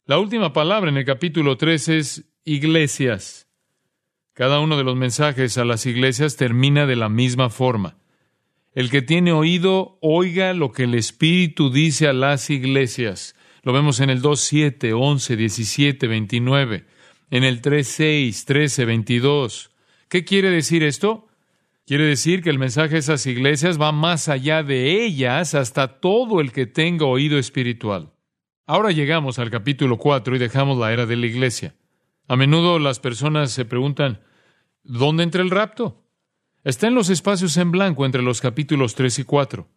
La 0.05 0.19
última 0.19 0.51
palabra 0.51 0.89
en 0.89 0.97
el 0.97 1.05
capítulo 1.05 1.55
3 1.55 1.87
es 1.87 2.25
iglesias. 2.43 3.47
Cada 4.33 4.59
uno 4.59 4.75
de 4.75 4.83
los 4.83 4.97
mensajes 4.97 5.57
a 5.57 5.63
las 5.63 5.85
iglesias 5.85 6.35
termina 6.35 6.85
de 6.85 6.97
la 6.97 7.07
misma 7.07 7.49
forma. 7.49 7.95
El 8.73 8.89
que 8.89 9.01
tiene 9.01 9.31
oído, 9.31 9.97
oiga 10.01 10.53
lo 10.53 10.71
que 10.71 10.83
el 10.83 10.95
Espíritu 10.95 11.71
dice 11.71 12.07
a 12.07 12.13
las 12.13 12.49
iglesias. 12.49 13.35
Lo 13.63 13.73
vemos 13.73 13.99
en 13.99 14.09
el 14.09 14.21
2, 14.21 14.39
7, 14.39 14.93
11, 14.93 15.35
17, 15.35 16.07
29, 16.07 16.85
en 17.31 17.43
el 17.43 17.61
3, 17.61 17.87
6, 17.87 18.45
13, 18.45 18.85
22. 18.85 19.71
¿Qué 20.07 20.23
quiere 20.23 20.49
decir 20.49 20.83
esto? 20.83 21.27
Quiere 21.85 22.05
decir 22.05 22.43
que 22.43 22.51
el 22.51 22.59
mensaje 22.59 22.95
a 22.95 22.99
esas 22.99 23.25
iglesias 23.25 23.81
va 23.81 23.91
más 23.91 24.29
allá 24.29 24.63
de 24.63 25.03
ellas 25.03 25.55
hasta 25.55 25.99
todo 25.99 26.39
el 26.39 26.51
que 26.51 26.67
tenga 26.67 27.05
oído 27.05 27.39
espiritual. 27.39 28.13
Ahora 28.67 28.91
llegamos 28.91 29.39
al 29.39 29.49
capítulo 29.49 29.97
4 29.97 30.35
y 30.35 30.39
dejamos 30.39 30.77
la 30.77 30.93
era 30.93 31.07
de 31.07 31.15
la 31.15 31.25
iglesia. 31.25 31.73
A 32.27 32.35
menudo 32.35 32.77
las 32.77 32.99
personas 32.99 33.51
se 33.51 33.65
preguntan, 33.65 34.21
¿Dónde 34.83 35.23
entra 35.23 35.41
el 35.41 35.51
rapto? 35.51 36.03
Está 36.63 36.87
en 36.87 36.95
los 36.95 37.09
espacios 37.09 37.55
en 37.55 37.71
blanco 37.71 38.05
entre 38.05 38.21
los 38.21 38.41
capítulos 38.41 38.93
3 38.95 39.19
y 39.19 39.23
4. 39.23 39.67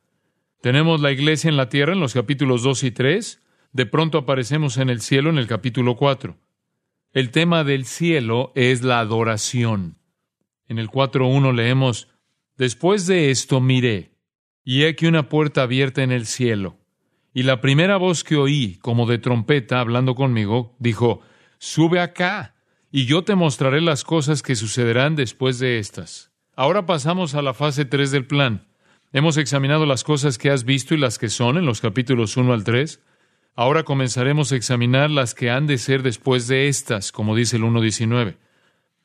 Tenemos 0.60 1.00
la 1.00 1.12
iglesia 1.12 1.48
en 1.48 1.56
la 1.56 1.68
tierra 1.68 1.92
en 1.92 2.00
los 2.00 2.12
capítulos 2.12 2.64
2 2.64 2.82
y 2.84 2.90
3. 2.90 3.40
De 3.72 3.86
pronto 3.86 4.18
aparecemos 4.18 4.78
en 4.78 4.90
el 4.90 5.00
cielo 5.00 5.30
en 5.30 5.38
el 5.38 5.46
capítulo 5.46 5.96
4. 5.96 6.36
El 7.12 7.30
tema 7.30 7.62
del 7.62 7.84
cielo 7.84 8.52
es 8.56 8.82
la 8.82 8.98
adoración. 8.98 9.98
En 10.66 10.78
el 10.78 10.88
4.1 10.88 11.54
leemos, 11.54 12.08
Después 12.56 13.06
de 13.06 13.30
esto 13.30 13.60
miré, 13.60 14.12
y 14.64 14.82
he 14.82 14.88
aquí 14.88 15.06
una 15.06 15.28
puerta 15.28 15.62
abierta 15.62 16.02
en 16.02 16.10
el 16.10 16.26
cielo. 16.26 16.78
Y 17.32 17.44
la 17.44 17.60
primera 17.60 17.96
voz 17.96 18.24
que 18.24 18.36
oí, 18.36 18.76
como 18.82 19.06
de 19.06 19.18
trompeta, 19.18 19.80
hablando 19.80 20.14
conmigo, 20.14 20.74
dijo, 20.78 21.20
Sube 21.58 22.00
acá 22.00 22.56
y 22.90 23.06
yo 23.06 23.22
te 23.22 23.36
mostraré 23.36 23.80
las 23.80 24.02
cosas 24.04 24.42
que 24.42 24.56
sucederán 24.56 25.14
después 25.14 25.60
de 25.60 25.78
estas. 25.78 26.31
Ahora 26.54 26.84
pasamos 26.84 27.34
a 27.34 27.40
la 27.40 27.54
fase 27.54 27.86
3 27.86 28.10
del 28.10 28.26
plan. 28.26 28.66
Hemos 29.14 29.38
examinado 29.38 29.86
las 29.86 30.04
cosas 30.04 30.36
que 30.36 30.50
has 30.50 30.64
visto 30.64 30.94
y 30.94 30.98
las 30.98 31.18
que 31.18 31.30
son 31.30 31.56
en 31.56 31.64
los 31.64 31.80
capítulos 31.80 32.36
1 32.36 32.52
al 32.52 32.62
3. 32.62 33.00
Ahora 33.54 33.84
comenzaremos 33.84 34.52
a 34.52 34.56
examinar 34.56 35.10
las 35.10 35.34
que 35.34 35.50
han 35.50 35.66
de 35.66 35.78
ser 35.78 36.02
después 36.02 36.48
de 36.48 36.68
estas, 36.68 37.10
como 37.10 37.34
dice 37.34 37.56
el 37.56 37.62
1.19. 37.62 38.36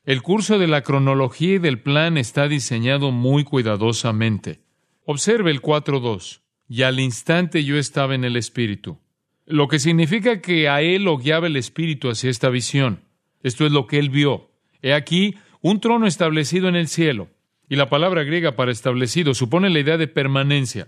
El 0.04 0.22
curso 0.24 0.60
de 0.60 0.68
la 0.68 0.82
cronología 0.82 1.56
y 1.56 1.58
del 1.58 1.80
plan 1.80 2.18
está 2.18 2.50
diseñado 2.50 3.12
muy 3.12 3.46
cuidadosamente. 3.46 4.60
Observe 5.06 5.50
el 5.50 5.62
4.2. 5.62 6.42
Y 6.68 6.82
al 6.82 7.00
instante 7.00 7.64
yo 7.64 7.78
estaba 7.78 8.14
en 8.14 8.26
el 8.26 8.36
Espíritu. 8.36 9.00
Lo 9.46 9.70
que 9.70 9.80
significa 9.80 10.42
que 10.42 10.68
a 10.68 10.82
él 10.82 11.06
lo 11.06 11.18
guiaba 11.18 11.48
el 11.48 11.56
Espíritu 11.56 12.10
hacia 12.10 12.30
esta 12.30 12.50
visión. 12.50 13.04
Esto 13.42 13.66
es 13.66 13.72
lo 13.72 13.88
que 13.88 14.00
él 14.00 14.10
vio. 14.10 14.52
He 14.82 14.94
aquí 14.94 15.36
un 15.62 15.80
trono 15.80 16.08
establecido 16.08 16.68
en 16.68 16.76
el 16.76 16.90
cielo. 16.90 17.30
Y 17.70 17.76
la 17.76 17.90
palabra 17.90 18.24
griega 18.24 18.56
para 18.56 18.72
establecido 18.72 19.34
supone 19.34 19.70
la 19.70 19.80
idea 19.80 19.98
de 19.98 20.08
permanencia. 20.08 20.88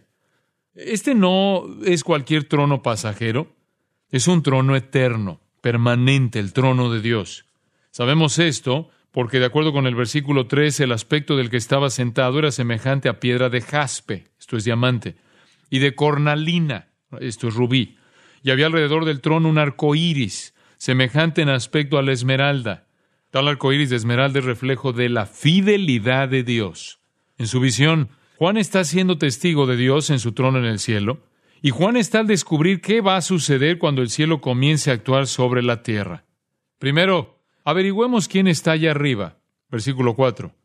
Este 0.76 1.13
no 1.13 1.65
es 1.86 2.04
cualquier 2.04 2.46
trono 2.46 2.82
pasajero, 2.82 3.56
es 4.12 4.28
un 4.28 4.44
trono 4.44 4.76
eterno, 4.76 5.42
permanente, 5.62 6.39
el 6.39 6.54
trono 6.54 6.92
de 6.92 7.02
Dios. 7.02 7.46
Sabemos 7.92 8.39
esto 8.39 8.89
porque 9.12 9.39
de 9.39 9.46
acuerdo 9.46 9.74
con 9.74 9.88
el 9.88 9.96
versículo 9.96 10.48
13, 10.48 10.84
el 10.86 10.92
aspecto 10.92 11.36
del 11.36 11.50
que 11.50 11.58
estaba 11.58 11.89
sentado 11.89 12.39
era 12.39 12.52
semejante 12.52 13.10
a 13.10 13.20
piedra 13.20 13.50
de 13.50 13.62
jaspe, 13.62 14.28
esto 14.39 14.56
es 14.56 14.63
diamante, 14.63 15.15
y 15.70 15.80
de 15.80 15.96
cornalina, 15.96 16.89
esto 17.20 17.48
es 17.48 17.56
rubí. 17.56 17.98
Y 18.44 18.52
había 18.52 18.68
alrededor 18.68 19.06
del 19.06 19.22
trono 19.22 19.50
un 19.50 19.58
arco 19.58 19.96
iris, 19.96 20.54
semejante 20.78 21.42
en 21.42 21.50
aspecto 21.50 21.98
a 21.98 22.04
la 22.04 22.12
esmeralda. 22.13 22.86
Tal 23.32 23.48
arco 23.48 23.72
iris 23.72 23.92
de 23.92 23.96
esmeralda 23.96 24.39
es 24.39 24.46
reflejo 24.46 24.92
de 24.92 25.08
la 25.08 25.26
fidelidad 25.28 26.30
de 26.30 26.44
Dios. 26.44 27.00
En 27.38 27.48
su 27.48 27.60
visión, 27.60 28.10
Juan 28.38 28.58
está 28.58 28.84
siendo 28.84 29.18
testigo 29.18 29.68
de 29.68 29.78
Dios 29.78 30.10
en 30.10 30.20
su 30.20 30.32
trono 30.32 30.58
en 30.58 30.65
el 30.65 30.80
cielo, 30.80 31.22
y 31.62 31.70
Juan 31.70 31.98
está 31.98 32.22
al 32.22 32.28
descubrir 32.28 32.82
qué 32.82 33.02
va 33.02 33.18
a 33.18 33.22
suceder 33.22 33.78
cuando 33.78 34.02
el 34.02 34.10
cielo 34.10 34.42
comience 34.42 34.89
a 34.89 34.94
actuar 34.94 35.28
sobre 35.28 35.62
la 35.62 35.84
tierra. 35.84 36.24
Primero, 36.80 37.39
averigüemos 37.65 38.28
quién 38.28 38.48
está 38.48 38.72
allá 38.72 38.92
arriba. 38.92 39.38
Versículo 39.70 40.15
4. 40.15 40.56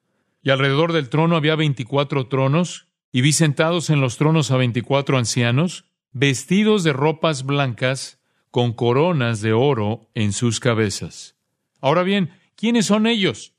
Y 0.43 0.51
alrededor 0.51 0.93
del 0.93 1.09
trono 1.09 1.37
había 1.37 1.57
veinticuatro 1.57 2.29
tronos, 2.29 2.87
y 3.13 3.21
vi 3.21 3.33
sentados 3.33 3.91
en 3.91 4.01
los 4.01 4.17
tronos 4.17 4.51
a 4.51 4.57
veinticuatro 4.57 5.19
ancianos, 5.19 5.85
vestidos 6.13 6.83
de 6.85 6.93
ropas 6.93 7.45
blancas, 7.45 8.21
con 8.51 8.73
coronas 8.73 9.41
de 9.43 9.53
oro 9.53 10.09
en 10.15 10.33
sus 10.33 10.61
cabezas. 10.61 11.37
Ahora 11.81 12.03
bien, 12.05 12.31
¿quiénes 12.57 12.87
son 12.87 13.07
ellos? 13.07 13.55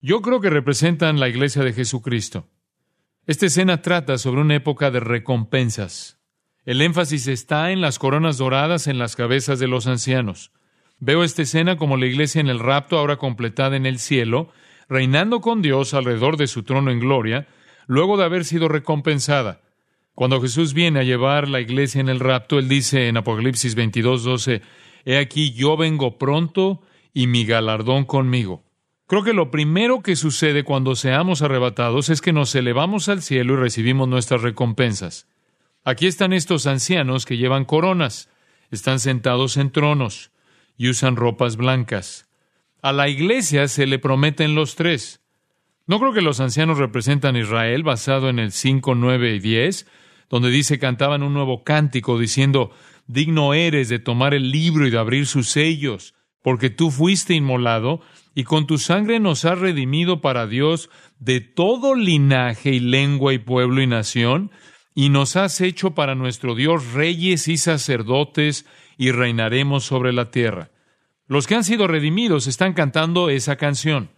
Yo 0.00 0.20
creo 0.20 0.40
que 0.40 0.50
representan 0.50 1.18
la 1.18 1.28
iglesia 1.28 1.62
de 1.62 1.72
Jesucristo. 1.72 2.48
Esta 3.26 3.46
escena 3.46 3.80
trata 3.80 4.18
sobre 4.18 4.42
una 4.42 4.54
época 4.54 4.90
de 4.90 5.00
recompensas. 5.00 6.18
El 6.66 6.82
énfasis 6.82 7.26
está 7.26 7.70
en 7.70 7.80
las 7.80 7.98
coronas 7.98 8.36
doradas 8.38 8.86
en 8.86 8.98
las 8.98 9.16
cabezas 9.16 9.58
de 9.58 9.68
los 9.68 9.86
ancianos. 9.86 10.52
Veo 10.98 11.24
esta 11.24 11.42
escena 11.42 11.76
como 11.76 11.96
la 11.96 12.06
iglesia 12.06 12.40
en 12.40 12.48
el 12.48 12.58
rapto 12.58 12.98
ahora 12.98 13.16
completada 13.16 13.76
en 13.76 13.86
el 13.86 13.98
cielo, 13.98 14.50
reinando 14.88 15.40
con 15.40 15.62
Dios 15.62 15.94
alrededor 15.94 16.36
de 16.36 16.46
su 16.46 16.62
trono 16.62 16.90
en 16.90 17.00
gloria, 17.00 17.46
luego 17.86 18.16
de 18.16 18.24
haber 18.24 18.44
sido 18.44 18.68
recompensada. 18.68 19.62
Cuando 20.14 20.40
Jesús 20.40 20.74
viene 20.74 21.00
a 21.00 21.04
llevar 21.04 21.48
la 21.48 21.60
iglesia 21.60 22.00
en 22.00 22.08
el 22.08 22.20
rapto, 22.20 22.58
él 22.58 22.68
dice 22.68 23.08
en 23.08 23.16
Apocalipsis 23.16 23.74
22, 23.74 24.22
12, 24.22 24.62
He 25.04 25.18
aquí 25.18 25.52
yo 25.52 25.76
vengo 25.76 26.18
pronto 26.18 26.82
y 27.14 27.28
mi 27.28 27.46
galardón 27.46 28.04
conmigo. 28.04 28.64
Creo 29.06 29.22
que 29.22 29.32
lo 29.32 29.50
primero 29.50 30.02
que 30.02 30.16
sucede 30.16 30.64
cuando 30.64 30.96
seamos 30.96 31.40
arrebatados 31.40 32.10
es 32.10 32.20
que 32.20 32.32
nos 32.32 32.54
elevamos 32.54 33.08
al 33.08 33.22
cielo 33.22 33.54
y 33.54 33.56
recibimos 33.56 34.08
nuestras 34.08 34.42
recompensas. 34.42 35.28
Aquí 35.84 36.06
están 36.06 36.32
estos 36.32 36.66
ancianos 36.66 37.24
que 37.24 37.36
llevan 37.36 37.64
coronas, 37.64 38.28
están 38.70 38.98
sentados 38.98 39.56
en 39.56 39.70
tronos 39.70 40.32
y 40.76 40.88
usan 40.88 41.16
ropas 41.16 41.56
blancas. 41.56 42.28
A 42.82 42.92
la 42.92 43.08
iglesia 43.08 43.68
se 43.68 43.86
le 43.86 43.98
prometen 43.98 44.54
los 44.54 44.74
tres. 44.74 45.20
No 45.86 46.00
creo 46.00 46.14
que 46.14 46.22
los 46.22 46.40
ancianos 46.40 46.78
representan 46.78 47.36
Israel 47.36 47.82
basado 47.82 48.30
en 48.30 48.38
el 48.38 48.50
5, 48.52 48.94
9 48.94 49.34
y 49.34 49.38
10, 49.38 49.86
donde 50.30 50.50
dice 50.50 50.78
cantaban 50.78 51.22
un 51.22 51.34
nuevo 51.34 51.62
cántico 51.62 52.18
diciendo, 52.18 52.70
digno 53.06 53.52
eres 53.52 53.90
de 53.90 53.98
tomar 53.98 54.32
el 54.32 54.50
libro 54.50 54.86
y 54.86 54.90
de 54.90 54.98
abrir 54.98 55.26
sus 55.26 55.50
sellos, 55.50 56.13
porque 56.44 56.68
tú 56.68 56.90
fuiste 56.90 57.32
inmolado 57.32 58.02
y 58.34 58.44
con 58.44 58.66
tu 58.66 58.76
sangre 58.76 59.18
nos 59.18 59.46
has 59.46 59.58
redimido 59.58 60.20
para 60.20 60.46
Dios 60.46 60.90
de 61.18 61.40
todo 61.40 61.94
linaje 61.94 62.68
y 62.68 62.80
lengua 62.80 63.32
y 63.32 63.38
pueblo 63.38 63.80
y 63.80 63.86
nación, 63.86 64.50
y 64.94 65.08
nos 65.08 65.36
has 65.36 65.62
hecho 65.62 65.94
para 65.94 66.14
nuestro 66.14 66.54
Dios 66.54 66.92
reyes 66.92 67.48
y 67.48 67.56
sacerdotes, 67.56 68.66
y 68.98 69.10
reinaremos 69.10 69.84
sobre 69.84 70.12
la 70.12 70.30
tierra. 70.30 70.70
Los 71.26 71.46
que 71.46 71.54
han 71.54 71.64
sido 71.64 71.86
redimidos 71.86 72.46
están 72.46 72.74
cantando 72.74 73.30
esa 73.30 73.56
canción. 73.56 74.10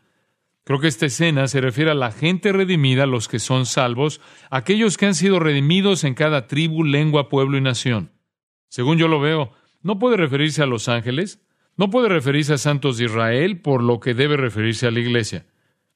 Creo 0.64 0.80
que 0.80 0.88
esta 0.88 1.06
escena 1.06 1.46
se 1.46 1.60
refiere 1.60 1.92
a 1.92 1.94
la 1.94 2.10
gente 2.10 2.50
redimida, 2.50 3.06
los 3.06 3.28
que 3.28 3.38
son 3.38 3.66
salvos, 3.66 4.20
aquellos 4.50 4.96
que 4.96 5.06
han 5.06 5.14
sido 5.14 5.38
redimidos 5.38 6.02
en 6.02 6.14
cada 6.14 6.48
tribu, 6.48 6.82
lengua, 6.82 7.28
pueblo 7.28 7.56
y 7.56 7.60
nación. 7.60 8.10
Según 8.68 8.98
yo 8.98 9.06
lo 9.06 9.20
veo, 9.20 9.52
no 9.82 10.00
puede 10.00 10.16
referirse 10.16 10.64
a 10.64 10.66
los 10.66 10.88
ángeles, 10.88 11.45
no 11.76 11.90
puede 11.90 12.08
referirse 12.08 12.54
a 12.54 12.58
santos 12.58 12.98
de 12.98 13.04
Israel, 13.04 13.60
por 13.60 13.82
lo 13.82 14.00
que 14.00 14.14
debe 14.14 14.36
referirse 14.36 14.86
a 14.86 14.90
la 14.90 15.00
iglesia. 15.00 15.46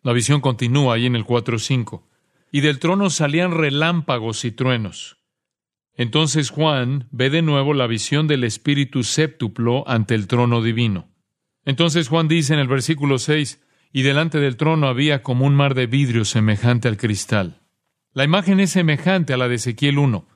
La 0.02 0.12
visión 0.12 0.40
continúa 0.40 0.94
ahí 0.94 1.06
en 1.06 1.16
el 1.16 1.24
4.5. 1.24 2.02
Y 2.52 2.60
del 2.60 2.78
trono 2.78 3.10
salían 3.10 3.52
relámpagos 3.52 4.44
y 4.44 4.50
truenos. 4.50 5.18
Entonces 5.94 6.50
Juan 6.50 7.08
ve 7.10 7.30
de 7.30 7.42
nuevo 7.42 7.74
la 7.74 7.86
visión 7.86 8.26
del 8.26 8.44
Espíritu 8.44 9.04
séptuplo 9.04 9.84
ante 9.86 10.14
el 10.14 10.26
trono 10.26 10.62
divino. 10.62 11.08
Entonces 11.64 12.08
Juan 12.08 12.28
dice 12.28 12.54
en 12.54 12.60
el 12.60 12.68
versículo 12.68 13.18
6, 13.18 13.60
y 13.92 14.02
delante 14.02 14.38
del 14.38 14.56
trono 14.56 14.88
había 14.88 15.22
como 15.22 15.46
un 15.46 15.54
mar 15.54 15.74
de 15.74 15.86
vidrio 15.86 16.24
semejante 16.24 16.88
al 16.88 16.96
cristal. 16.96 17.60
La 18.12 18.24
imagen 18.24 18.60
es 18.60 18.70
semejante 18.70 19.32
a 19.32 19.36
la 19.36 19.48
de 19.48 19.56
Ezequiel 19.56 19.98
1. 19.98 20.26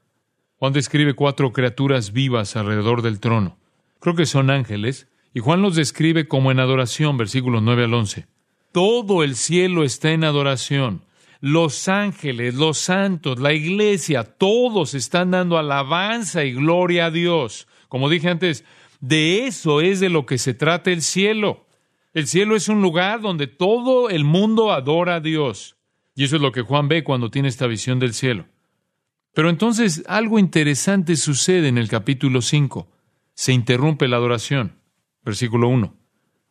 Juan 0.56 0.72
describe 0.72 1.14
cuatro 1.14 1.52
criaturas 1.52 2.12
vivas 2.12 2.56
alrededor 2.56 3.02
del 3.02 3.20
trono. 3.20 3.58
Creo 4.00 4.14
que 4.14 4.26
son 4.26 4.50
ángeles, 4.50 5.08
y 5.34 5.40
Juan 5.40 5.62
los 5.62 5.74
describe 5.74 6.28
como 6.28 6.52
en 6.52 6.60
adoración, 6.60 7.18
versículos 7.18 7.60
9 7.60 7.84
al 7.84 7.94
11. 7.94 8.26
Todo 8.70 9.24
el 9.24 9.34
cielo 9.34 9.82
está 9.82 10.12
en 10.12 10.22
adoración. 10.22 11.02
Los 11.40 11.88
ángeles, 11.88 12.54
los 12.54 12.78
santos, 12.78 13.40
la 13.40 13.52
iglesia, 13.52 14.22
todos 14.22 14.94
están 14.94 15.32
dando 15.32 15.58
alabanza 15.58 16.44
y 16.44 16.52
gloria 16.52 17.06
a 17.06 17.10
Dios. 17.10 17.66
Como 17.88 18.08
dije 18.08 18.28
antes, 18.30 18.64
de 19.00 19.46
eso 19.46 19.80
es 19.80 19.98
de 19.98 20.08
lo 20.08 20.24
que 20.24 20.38
se 20.38 20.54
trata 20.54 20.92
el 20.92 21.02
cielo. 21.02 21.66
El 22.14 22.28
cielo 22.28 22.54
es 22.54 22.68
un 22.68 22.80
lugar 22.80 23.20
donde 23.20 23.48
todo 23.48 24.10
el 24.10 24.24
mundo 24.24 24.72
adora 24.72 25.16
a 25.16 25.20
Dios. 25.20 25.76
Y 26.14 26.22
eso 26.22 26.36
es 26.36 26.42
lo 26.42 26.52
que 26.52 26.62
Juan 26.62 26.86
ve 26.86 27.02
cuando 27.02 27.32
tiene 27.32 27.48
esta 27.48 27.66
visión 27.66 27.98
del 27.98 28.14
cielo. 28.14 28.46
Pero 29.34 29.50
entonces 29.50 30.04
algo 30.06 30.38
interesante 30.38 31.16
sucede 31.16 31.66
en 31.66 31.76
el 31.76 31.88
capítulo 31.88 32.40
5. 32.40 32.88
Se 33.34 33.52
interrumpe 33.52 34.06
la 34.06 34.18
adoración. 34.18 34.83
Versículo 35.24 35.68
1. 35.68 35.96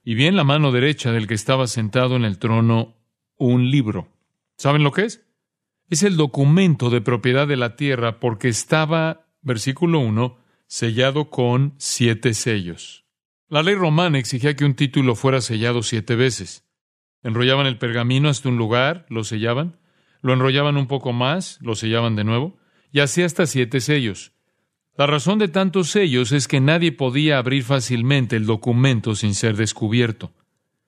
Y 0.03 0.15
vi 0.15 0.25
en 0.25 0.35
la 0.35 0.43
mano 0.43 0.71
derecha 0.71 1.11
del 1.11 1.27
que 1.27 1.33
estaba 1.33 1.67
sentado 1.67 2.15
en 2.15 2.25
el 2.25 2.39
trono 2.39 2.97
un 3.37 3.69
libro. 3.69 4.09
¿Saben 4.57 4.83
lo 4.83 4.91
que 4.91 5.03
es? 5.03 5.25
Es 5.89 6.03
el 6.03 6.17
documento 6.17 6.89
de 6.89 7.01
propiedad 7.01 7.47
de 7.47 7.57
la 7.57 7.75
tierra 7.75 8.19
porque 8.19 8.47
estaba, 8.47 9.27
versículo 9.41 9.99
1, 9.99 10.37
sellado 10.67 11.29
con 11.29 11.75
siete 11.77 12.33
sellos. 12.33 13.05
La 13.47 13.61
ley 13.61 13.75
romana 13.75 14.17
exigía 14.17 14.55
que 14.55 14.65
un 14.65 14.73
título 14.73 15.15
fuera 15.15 15.39
sellado 15.39 15.83
siete 15.83 16.15
veces. 16.15 16.67
Enrollaban 17.21 17.67
el 17.67 17.77
pergamino 17.77 18.29
hasta 18.29 18.49
un 18.49 18.57
lugar, 18.57 19.05
lo 19.09 19.23
sellaban, 19.23 19.77
lo 20.21 20.33
enrollaban 20.33 20.77
un 20.77 20.87
poco 20.87 21.13
más, 21.13 21.59
lo 21.61 21.75
sellaban 21.75 22.15
de 22.15 22.23
nuevo, 22.23 22.57
y 22.91 22.99
así 22.99 23.21
hasta 23.21 23.45
siete 23.45 23.79
sellos. 23.79 24.32
La 24.95 25.07
razón 25.07 25.39
de 25.39 25.47
tantos 25.47 25.89
sellos 25.89 26.31
es 26.31 26.47
que 26.47 26.59
nadie 26.59 26.91
podía 26.91 27.39
abrir 27.39 27.63
fácilmente 27.63 28.35
el 28.35 28.45
documento 28.45 29.15
sin 29.15 29.33
ser 29.33 29.55
descubierto. 29.55 30.31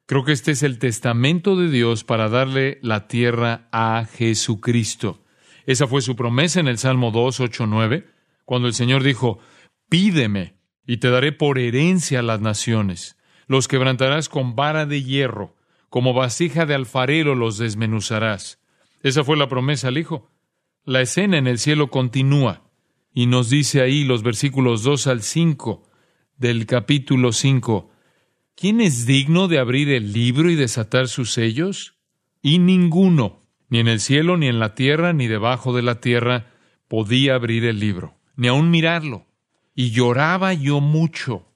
Creo 0.06 0.24
que 0.24 0.32
este 0.32 0.52
es 0.52 0.62
el 0.62 0.78
testamento 0.78 1.56
de 1.56 1.72
Dios 1.72 2.04
para 2.04 2.30
darle 2.30 2.78
la 2.84 3.08
tierra 3.08 3.68
a 3.72 4.06
Jesucristo. 4.06 5.24
Esa 5.66 5.88
fue 5.88 6.04
su 6.04 6.16
promesa 6.16 6.60
en 6.60 6.68
el 6.68 6.78
Salmo 6.78 7.10
2, 7.10 7.40
8, 7.40 7.66
9, 7.66 8.06
cuando 8.46 8.68
el 8.68 8.76
Señor 8.76 9.02
dijo, 9.02 9.40
pídeme 9.90 10.60
y 10.86 10.98
te 10.98 11.10
daré 11.10 11.32
por 11.32 11.58
herencia 11.58 12.20
a 12.20 12.24
las 12.24 12.42
naciones. 12.42 13.18
Los 13.48 13.68
quebrantarás 13.68 14.30
con 14.30 14.56
vara 14.56 14.86
de 14.86 15.02
hierro, 15.02 15.56
como 15.90 16.14
vasija 16.14 16.68
de 16.68 16.76
alfarero 16.76 17.34
los 17.34 17.58
desmenuzarás. 17.58 18.62
Esa 19.02 19.24
fue 19.24 19.36
la 19.36 19.48
promesa 19.48 19.88
al 19.88 19.98
Hijo. 19.98 20.30
La 20.84 21.02
escena 21.02 21.40
en 21.40 21.48
el 21.48 21.58
cielo 21.58 21.90
continúa. 21.90 22.65
Y 23.18 23.28
nos 23.28 23.50
dice 23.50 23.82
ahí 23.82 24.04
los 24.04 24.24
versículos 24.24 24.84
2 24.84 25.08
al 25.08 25.22
5 25.22 25.90
del 26.36 26.66
capítulo 26.66 27.32
5, 27.32 27.90
¿quién 28.56 28.82
es 28.82 29.06
digno 29.06 29.48
de 29.48 29.58
abrir 29.58 29.88
el 29.88 30.12
libro 30.12 30.52
y 30.52 30.56
desatar 30.56 31.08
sus 31.08 31.32
sellos? 31.32 31.96
Y 32.42 32.60
ninguno, 32.60 33.42
ni 33.70 33.80
en 33.80 33.88
el 33.88 34.02
cielo, 34.02 34.36
ni 34.36 34.48
en 34.48 34.60
la 34.60 34.76
tierra, 34.76 35.14
ni 35.14 35.28
debajo 35.28 35.74
de 35.74 35.82
la 35.82 36.02
tierra, 36.02 36.52
podía 36.90 37.36
abrir 37.36 37.64
el 37.64 37.80
libro, 37.80 38.18
ni 38.36 38.50
aun 38.50 38.70
mirarlo. 38.70 39.28
Y 39.74 39.92
lloraba 39.92 40.54
yo 40.54 40.82
mucho, 40.82 41.48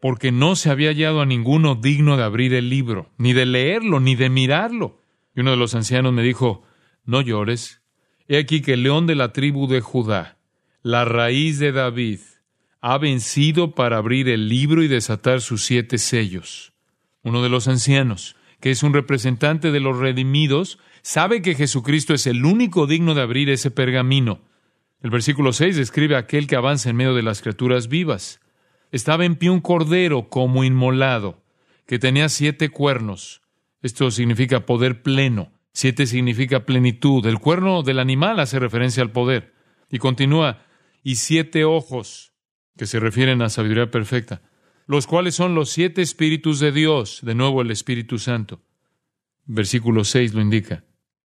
porque 0.00 0.30
no 0.30 0.54
se 0.54 0.70
había 0.70 0.90
hallado 0.90 1.22
a 1.22 1.26
ninguno 1.26 1.74
digno 1.74 2.16
de 2.16 2.22
abrir 2.22 2.54
el 2.54 2.68
libro, 2.70 3.10
ni 3.18 3.32
de 3.32 3.46
leerlo, 3.46 3.98
ni 3.98 4.14
de 4.14 4.30
mirarlo. 4.30 5.02
Y 5.34 5.40
uno 5.40 5.50
de 5.50 5.56
los 5.56 5.74
ancianos 5.74 6.12
me 6.12 6.22
dijo, 6.22 6.62
no 7.04 7.20
llores. 7.20 7.82
He 8.28 8.38
aquí 8.38 8.62
que 8.62 8.74
el 8.74 8.84
león 8.84 9.08
de 9.08 9.16
la 9.16 9.32
tribu 9.32 9.66
de 9.66 9.80
Judá, 9.80 10.36
la 10.82 11.04
raíz 11.04 11.58
de 11.58 11.72
David, 11.72 12.20
ha 12.80 12.96
vencido 12.96 13.74
para 13.74 13.98
abrir 13.98 14.28
el 14.28 14.48
libro 14.48 14.82
y 14.82 14.88
desatar 14.88 15.42
sus 15.42 15.64
siete 15.64 15.98
sellos. 15.98 16.72
Uno 17.22 17.42
de 17.42 17.50
los 17.50 17.68
ancianos, 17.68 18.36
que 18.60 18.70
es 18.70 18.82
un 18.82 18.94
representante 18.94 19.72
de 19.72 19.80
los 19.80 19.98
redimidos, 19.98 20.78
sabe 21.02 21.42
que 21.42 21.54
Jesucristo 21.54 22.14
es 22.14 22.26
el 22.26 22.44
único 22.44 22.86
digno 22.86 23.14
de 23.14 23.22
abrir 23.22 23.50
ese 23.50 23.70
pergamino. 23.70 24.40
El 25.02 25.10
versículo 25.10 25.52
6 25.52 25.76
describe 25.76 26.16
a 26.16 26.20
aquel 26.20 26.46
que 26.46 26.56
avanza 26.56 26.90
en 26.90 26.96
medio 26.96 27.14
de 27.14 27.22
las 27.22 27.42
criaturas 27.42 27.88
vivas. 27.88 28.40
Estaba 28.90 29.24
en 29.24 29.36
pie 29.36 29.50
un 29.50 29.60
cordero 29.60 30.28
como 30.28 30.64
inmolado, 30.64 31.42
que 31.86 31.98
tenía 31.98 32.28
siete 32.28 32.70
cuernos. 32.70 33.42
Esto 33.82 34.10
significa 34.10 34.66
poder 34.66 35.02
pleno. 35.02 35.52
Siete 35.72 36.06
significa 36.06 36.66
plenitud. 36.66 37.24
El 37.26 37.38
cuerno 37.38 37.82
del 37.82 37.98
animal 37.98 38.40
hace 38.40 38.58
referencia 38.58 39.02
al 39.02 39.12
poder. 39.12 39.54
Y 39.90 39.98
continúa, 39.98 40.62
y 41.02 41.16
siete 41.16 41.64
ojos, 41.64 42.32
que 42.76 42.86
se 42.86 43.00
refieren 43.00 43.42
a 43.42 43.48
sabiduría 43.48 43.90
perfecta, 43.90 44.42
los 44.86 45.06
cuales 45.06 45.34
son 45.34 45.54
los 45.54 45.70
siete 45.70 46.02
espíritus 46.02 46.60
de 46.60 46.72
Dios, 46.72 47.20
de 47.22 47.34
nuevo 47.34 47.62
el 47.62 47.70
Espíritu 47.70 48.18
Santo. 48.18 48.62
Versículo 49.46 50.04
6 50.04 50.34
lo 50.34 50.40
indica. 50.40 50.84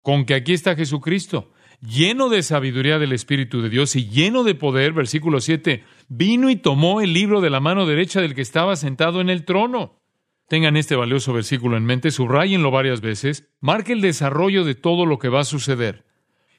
Con 0.02 0.26
que 0.26 0.36
aquí 0.36 0.54
está 0.54 0.76
Jesucristo, 0.76 1.52
lleno 1.80 2.30
de 2.30 2.44
sabiduría 2.44 3.00
del 3.00 3.14
Espíritu 3.14 3.62
de 3.62 3.70
Dios 3.70 3.96
y 3.96 4.10
lleno 4.10 4.44
de 4.44 4.56
poder, 4.56 4.94
versículo 4.94 5.40
7, 5.42 5.84
vino 6.08 6.50
y 6.50 6.56
tomó 6.56 7.02
el 7.02 7.14
libro 7.14 7.42
de 7.42 7.50
la 7.50 7.60
mano 7.60 7.86
derecha 7.86 8.22
del 8.22 8.36
que 8.36 8.42
estaba 8.42 8.76
sentado 8.76 9.22
en 9.22 9.30
el 9.30 9.46
trono. 9.46 10.00
Tengan 10.48 10.78
este 10.78 10.96
valioso 10.96 11.34
versículo 11.34 11.78
en 11.78 11.86
mente, 11.86 12.12
subrayenlo 12.12 12.70
varias 12.70 13.02
veces, 13.02 13.50
marque 13.60 13.94
el 13.94 14.02
desarrollo 14.02 14.64
de 14.64 14.76
todo 14.76 15.06
lo 15.06 15.20
que 15.20 15.30
va 15.30 15.42
a 15.42 15.46
suceder. 15.46 16.06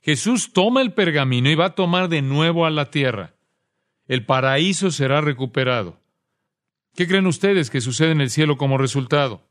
Jesús 0.04 0.52
toma 0.52 0.82
el 0.82 0.92
pergamino 0.92 1.48
y 1.48 1.54
va 1.54 1.64
a 1.64 1.74
tomar 1.74 2.10
de 2.10 2.20
nuevo 2.20 2.66
a 2.66 2.70
la 2.70 2.90
tierra. 2.90 3.32
El 4.06 4.26
paraíso 4.26 4.90
será 4.90 5.22
recuperado. 5.22 5.98
¿Qué 6.94 7.08
creen 7.08 7.26
ustedes 7.26 7.70
que 7.70 7.80
sucede 7.80 8.10
en 8.10 8.20
el 8.20 8.28
cielo 8.28 8.58
como 8.58 8.76
resultado? 8.76 9.48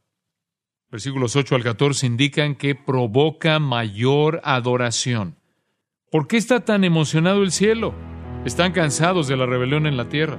Versículos 0.91 1.35
8 1.35 1.55
al 1.55 1.63
14 1.63 2.05
indican 2.05 2.53
que 2.53 2.75
provoca 2.75 3.57
mayor 3.57 4.41
adoración. 4.43 5.37
¿Por 6.11 6.27
qué 6.27 6.37
está 6.37 6.63
tan 6.63 6.83
emocionado 6.83 7.41
el 7.41 7.51
cielo? 7.51 7.95
Están 8.45 8.73
cansados 8.73 9.27
de 9.27 9.35
la 9.35 9.47
rebelión 9.47 9.87
en 9.87 9.97
la 9.97 10.07
tierra. 10.07 10.37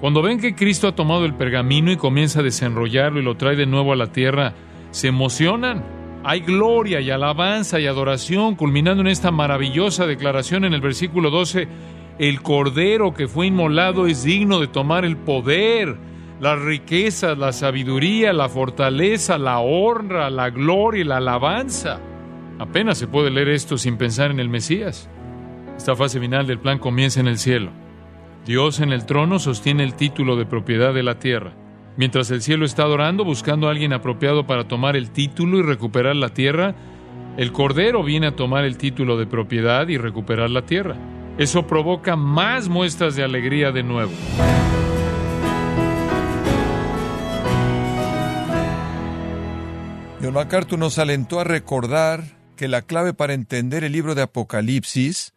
Cuando 0.00 0.22
ven 0.22 0.40
que 0.40 0.54
Cristo 0.54 0.88
ha 0.88 0.94
tomado 0.94 1.26
el 1.26 1.34
pergamino 1.34 1.92
y 1.92 1.98
comienza 1.98 2.40
a 2.40 2.42
desenrollarlo 2.42 3.20
y 3.20 3.22
lo 3.22 3.36
trae 3.36 3.54
de 3.54 3.66
nuevo 3.66 3.92
a 3.92 3.96
la 3.96 4.12
tierra, 4.12 4.54
se 4.92 5.08
emocionan. 5.08 6.05
Hay 6.28 6.40
gloria 6.40 7.00
y 7.00 7.08
alabanza 7.12 7.78
y 7.78 7.86
adoración, 7.86 8.56
culminando 8.56 9.00
en 9.00 9.06
esta 9.06 9.30
maravillosa 9.30 10.08
declaración 10.08 10.64
en 10.64 10.74
el 10.74 10.80
versículo 10.80 11.30
12, 11.30 11.68
el 12.18 12.42
Cordero 12.42 13.14
que 13.14 13.28
fue 13.28 13.46
inmolado 13.46 14.08
es 14.08 14.24
digno 14.24 14.58
de 14.58 14.66
tomar 14.66 15.04
el 15.04 15.16
poder, 15.16 15.96
las 16.40 16.60
riquezas, 16.60 17.38
la 17.38 17.52
sabiduría, 17.52 18.32
la 18.32 18.48
fortaleza, 18.48 19.38
la 19.38 19.60
honra, 19.60 20.28
la 20.28 20.50
gloria 20.50 21.02
y 21.02 21.04
la 21.04 21.18
alabanza. 21.18 22.00
Apenas 22.58 22.98
se 22.98 23.06
puede 23.06 23.30
leer 23.30 23.50
esto 23.50 23.78
sin 23.78 23.96
pensar 23.96 24.32
en 24.32 24.40
el 24.40 24.48
Mesías. 24.48 25.08
Esta 25.76 25.94
fase 25.94 26.18
final 26.18 26.48
del 26.48 26.58
plan 26.58 26.80
comienza 26.80 27.20
en 27.20 27.28
el 27.28 27.38
cielo. 27.38 27.70
Dios 28.44 28.80
en 28.80 28.90
el 28.90 29.06
trono 29.06 29.38
sostiene 29.38 29.84
el 29.84 29.94
título 29.94 30.34
de 30.34 30.46
propiedad 30.46 30.92
de 30.92 31.04
la 31.04 31.20
tierra. 31.20 31.52
Mientras 31.96 32.30
el 32.30 32.42
cielo 32.42 32.66
está 32.66 32.82
adorando, 32.82 33.24
buscando 33.24 33.68
a 33.68 33.70
alguien 33.70 33.92
apropiado 33.94 34.46
para 34.46 34.68
tomar 34.68 34.96
el 34.96 35.10
título 35.10 35.58
y 35.58 35.62
recuperar 35.62 36.14
la 36.14 36.28
tierra, 36.28 36.74
el 37.38 37.52
Cordero 37.52 38.02
viene 38.02 38.26
a 38.26 38.36
tomar 38.36 38.64
el 38.64 38.76
título 38.76 39.16
de 39.16 39.26
propiedad 39.26 39.88
y 39.88 39.96
recuperar 39.96 40.50
la 40.50 40.66
tierra. 40.66 40.96
Eso 41.38 41.66
provoca 41.66 42.16
más 42.16 42.68
muestras 42.68 43.16
de 43.16 43.24
alegría 43.24 43.72
de 43.72 43.82
nuevo. 43.82 44.12
John 50.22 50.34
MacArthur 50.34 50.78
nos 50.78 50.98
alentó 50.98 51.40
a 51.40 51.44
recordar 51.44 52.24
que 52.56 52.68
la 52.68 52.82
clave 52.82 53.14
para 53.14 53.34
entender 53.34 53.84
el 53.84 53.92
libro 53.92 54.14
de 54.14 54.22
Apocalipsis 54.22 55.34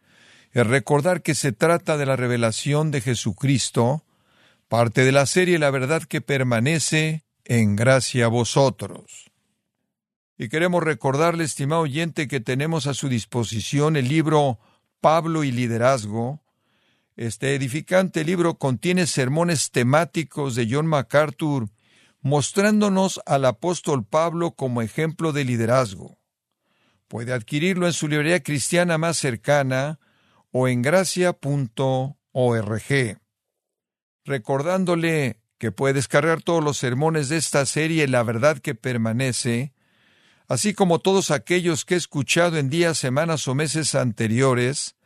es 0.52 0.66
recordar 0.66 1.22
que 1.22 1.34
se 1.34 1.52
trata 1.52 1.96
de 1.96 2.06
la 2.06 2.16
revelación 2.16 2.90
de 2.90 3.00
Jesucristo, 3.00 4.02
parte 4.70 5.04
de 5.04 5.10
la 5.10 5.26
serie 5.26 5.58
La 5.58 5.72
verdad 5.72 6.04
que 6.04 6.20
permanece 6.20 7.24
en 7.44 7.74
gracia 7.74 8.26
a 8.26 8.28
vosotros. 8.28 9.32
Y 10.38 10.48
queremos 10.48 10.84
recordarle, 10.84 11.42
estimado 11.42 11.82
oyente, 11.82 12.28
que 12.28 12.38
tenemos 12.38 12.86
a 12.86 12.94
su 12.94 13.08
disposición 13.08 13.96
el 13.96 14.08
libro 14.08 14.60
Pablo 15.00 15.42
y 15.42 15.50
Liderazgo. 15.50 16.40
Este 17.16 17.56
edificante 17.56 18.24
libro 18.24 18.58
contiene 18.58 19.08
sermones 19.08 19.72
temáticos 19.72 20.54
de 20.54 20.68
John 20.70 20.86
MacArthur 20.86 21.68
mostrándonos 22.20 23.20
al 23.26 23.46
apóstol 23.46 24.04
Pablo 24.04 24.52
como 24.52 24.82
ejemplo 24.82 25.32
de 25.32 25.44
liderazgo. 25.44 26.20
Puede 27.08 27.32
adquirirlo 27.32 27.86
en 27.86 27.92
su 27.92 28.06
librería 28.06 28.40
cristiana 28.40 28.98
más 28.98 29.16
cercana 29.18 29.98
o 30.52 30.68
en 30.68 30.80
gracia.org. 30.80 31.34
Recordándole 34.24 35.40
que 35.58 35.72
puede 35.72 35.94
descargar 35.94 36.42
todos 36.42 36.64
los 36.64 36.78
sermones 36.78 37.28
de 37.28 37.36
esta 37.36 37.66
serie 37.66 38.08
La 38.08 38.22
verdad 38.22 38.58
que 38.58 38.74
permanece, 38.74 39.74
así 40.48 40.74
como 40.74 40.98
todos 40.98 41.30
aquellos 41.30 41.84
que 41.84 41.94
he 41.94 41.98
escuchado 41.98 42.56
en 42.56 42.70
días, 42.70 42.98
semanas 42.98 43.46
o 43.46 43.54
meses 43.54 43.94
anteriores, 43.94 44.96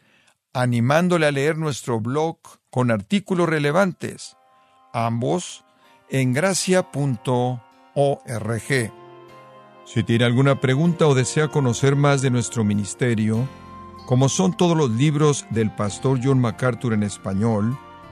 animándole 0.53 1.27
a 1.27 1.33
leer 1.33 1.59
nuestro 1.59 2.01
blog 2.01 2.39
con 2.71 2.91
artículos 2.91 3.49
relevantes, 3.49 4.37
ambos 4.93 5.65
en 6.09 6.33
gracia.org. 6.33 7.61
Si 9.85 10.03
tiene 10.03 10.25
alguna 10.25 10.61
pregunta 10.61 11.07
o 11.07 11.15
desea 11.15 11.49
conocer 11.49 11.97
más 11.97 12.23
de 12.23 12.31
nuestro 12.31 12.65
ministerio, 12.65 13.49
como 14.07 14.29
son 14.29 14.57
todos 14.57 14.77
los 14.77 14.91
libros 14.91 15.47
del 15.51 15.75
pastor 15.75 16.21
John 16.23 16.41
MacArthur 16.41 16.95
en 16.95 17.03
español, 17.03 17.79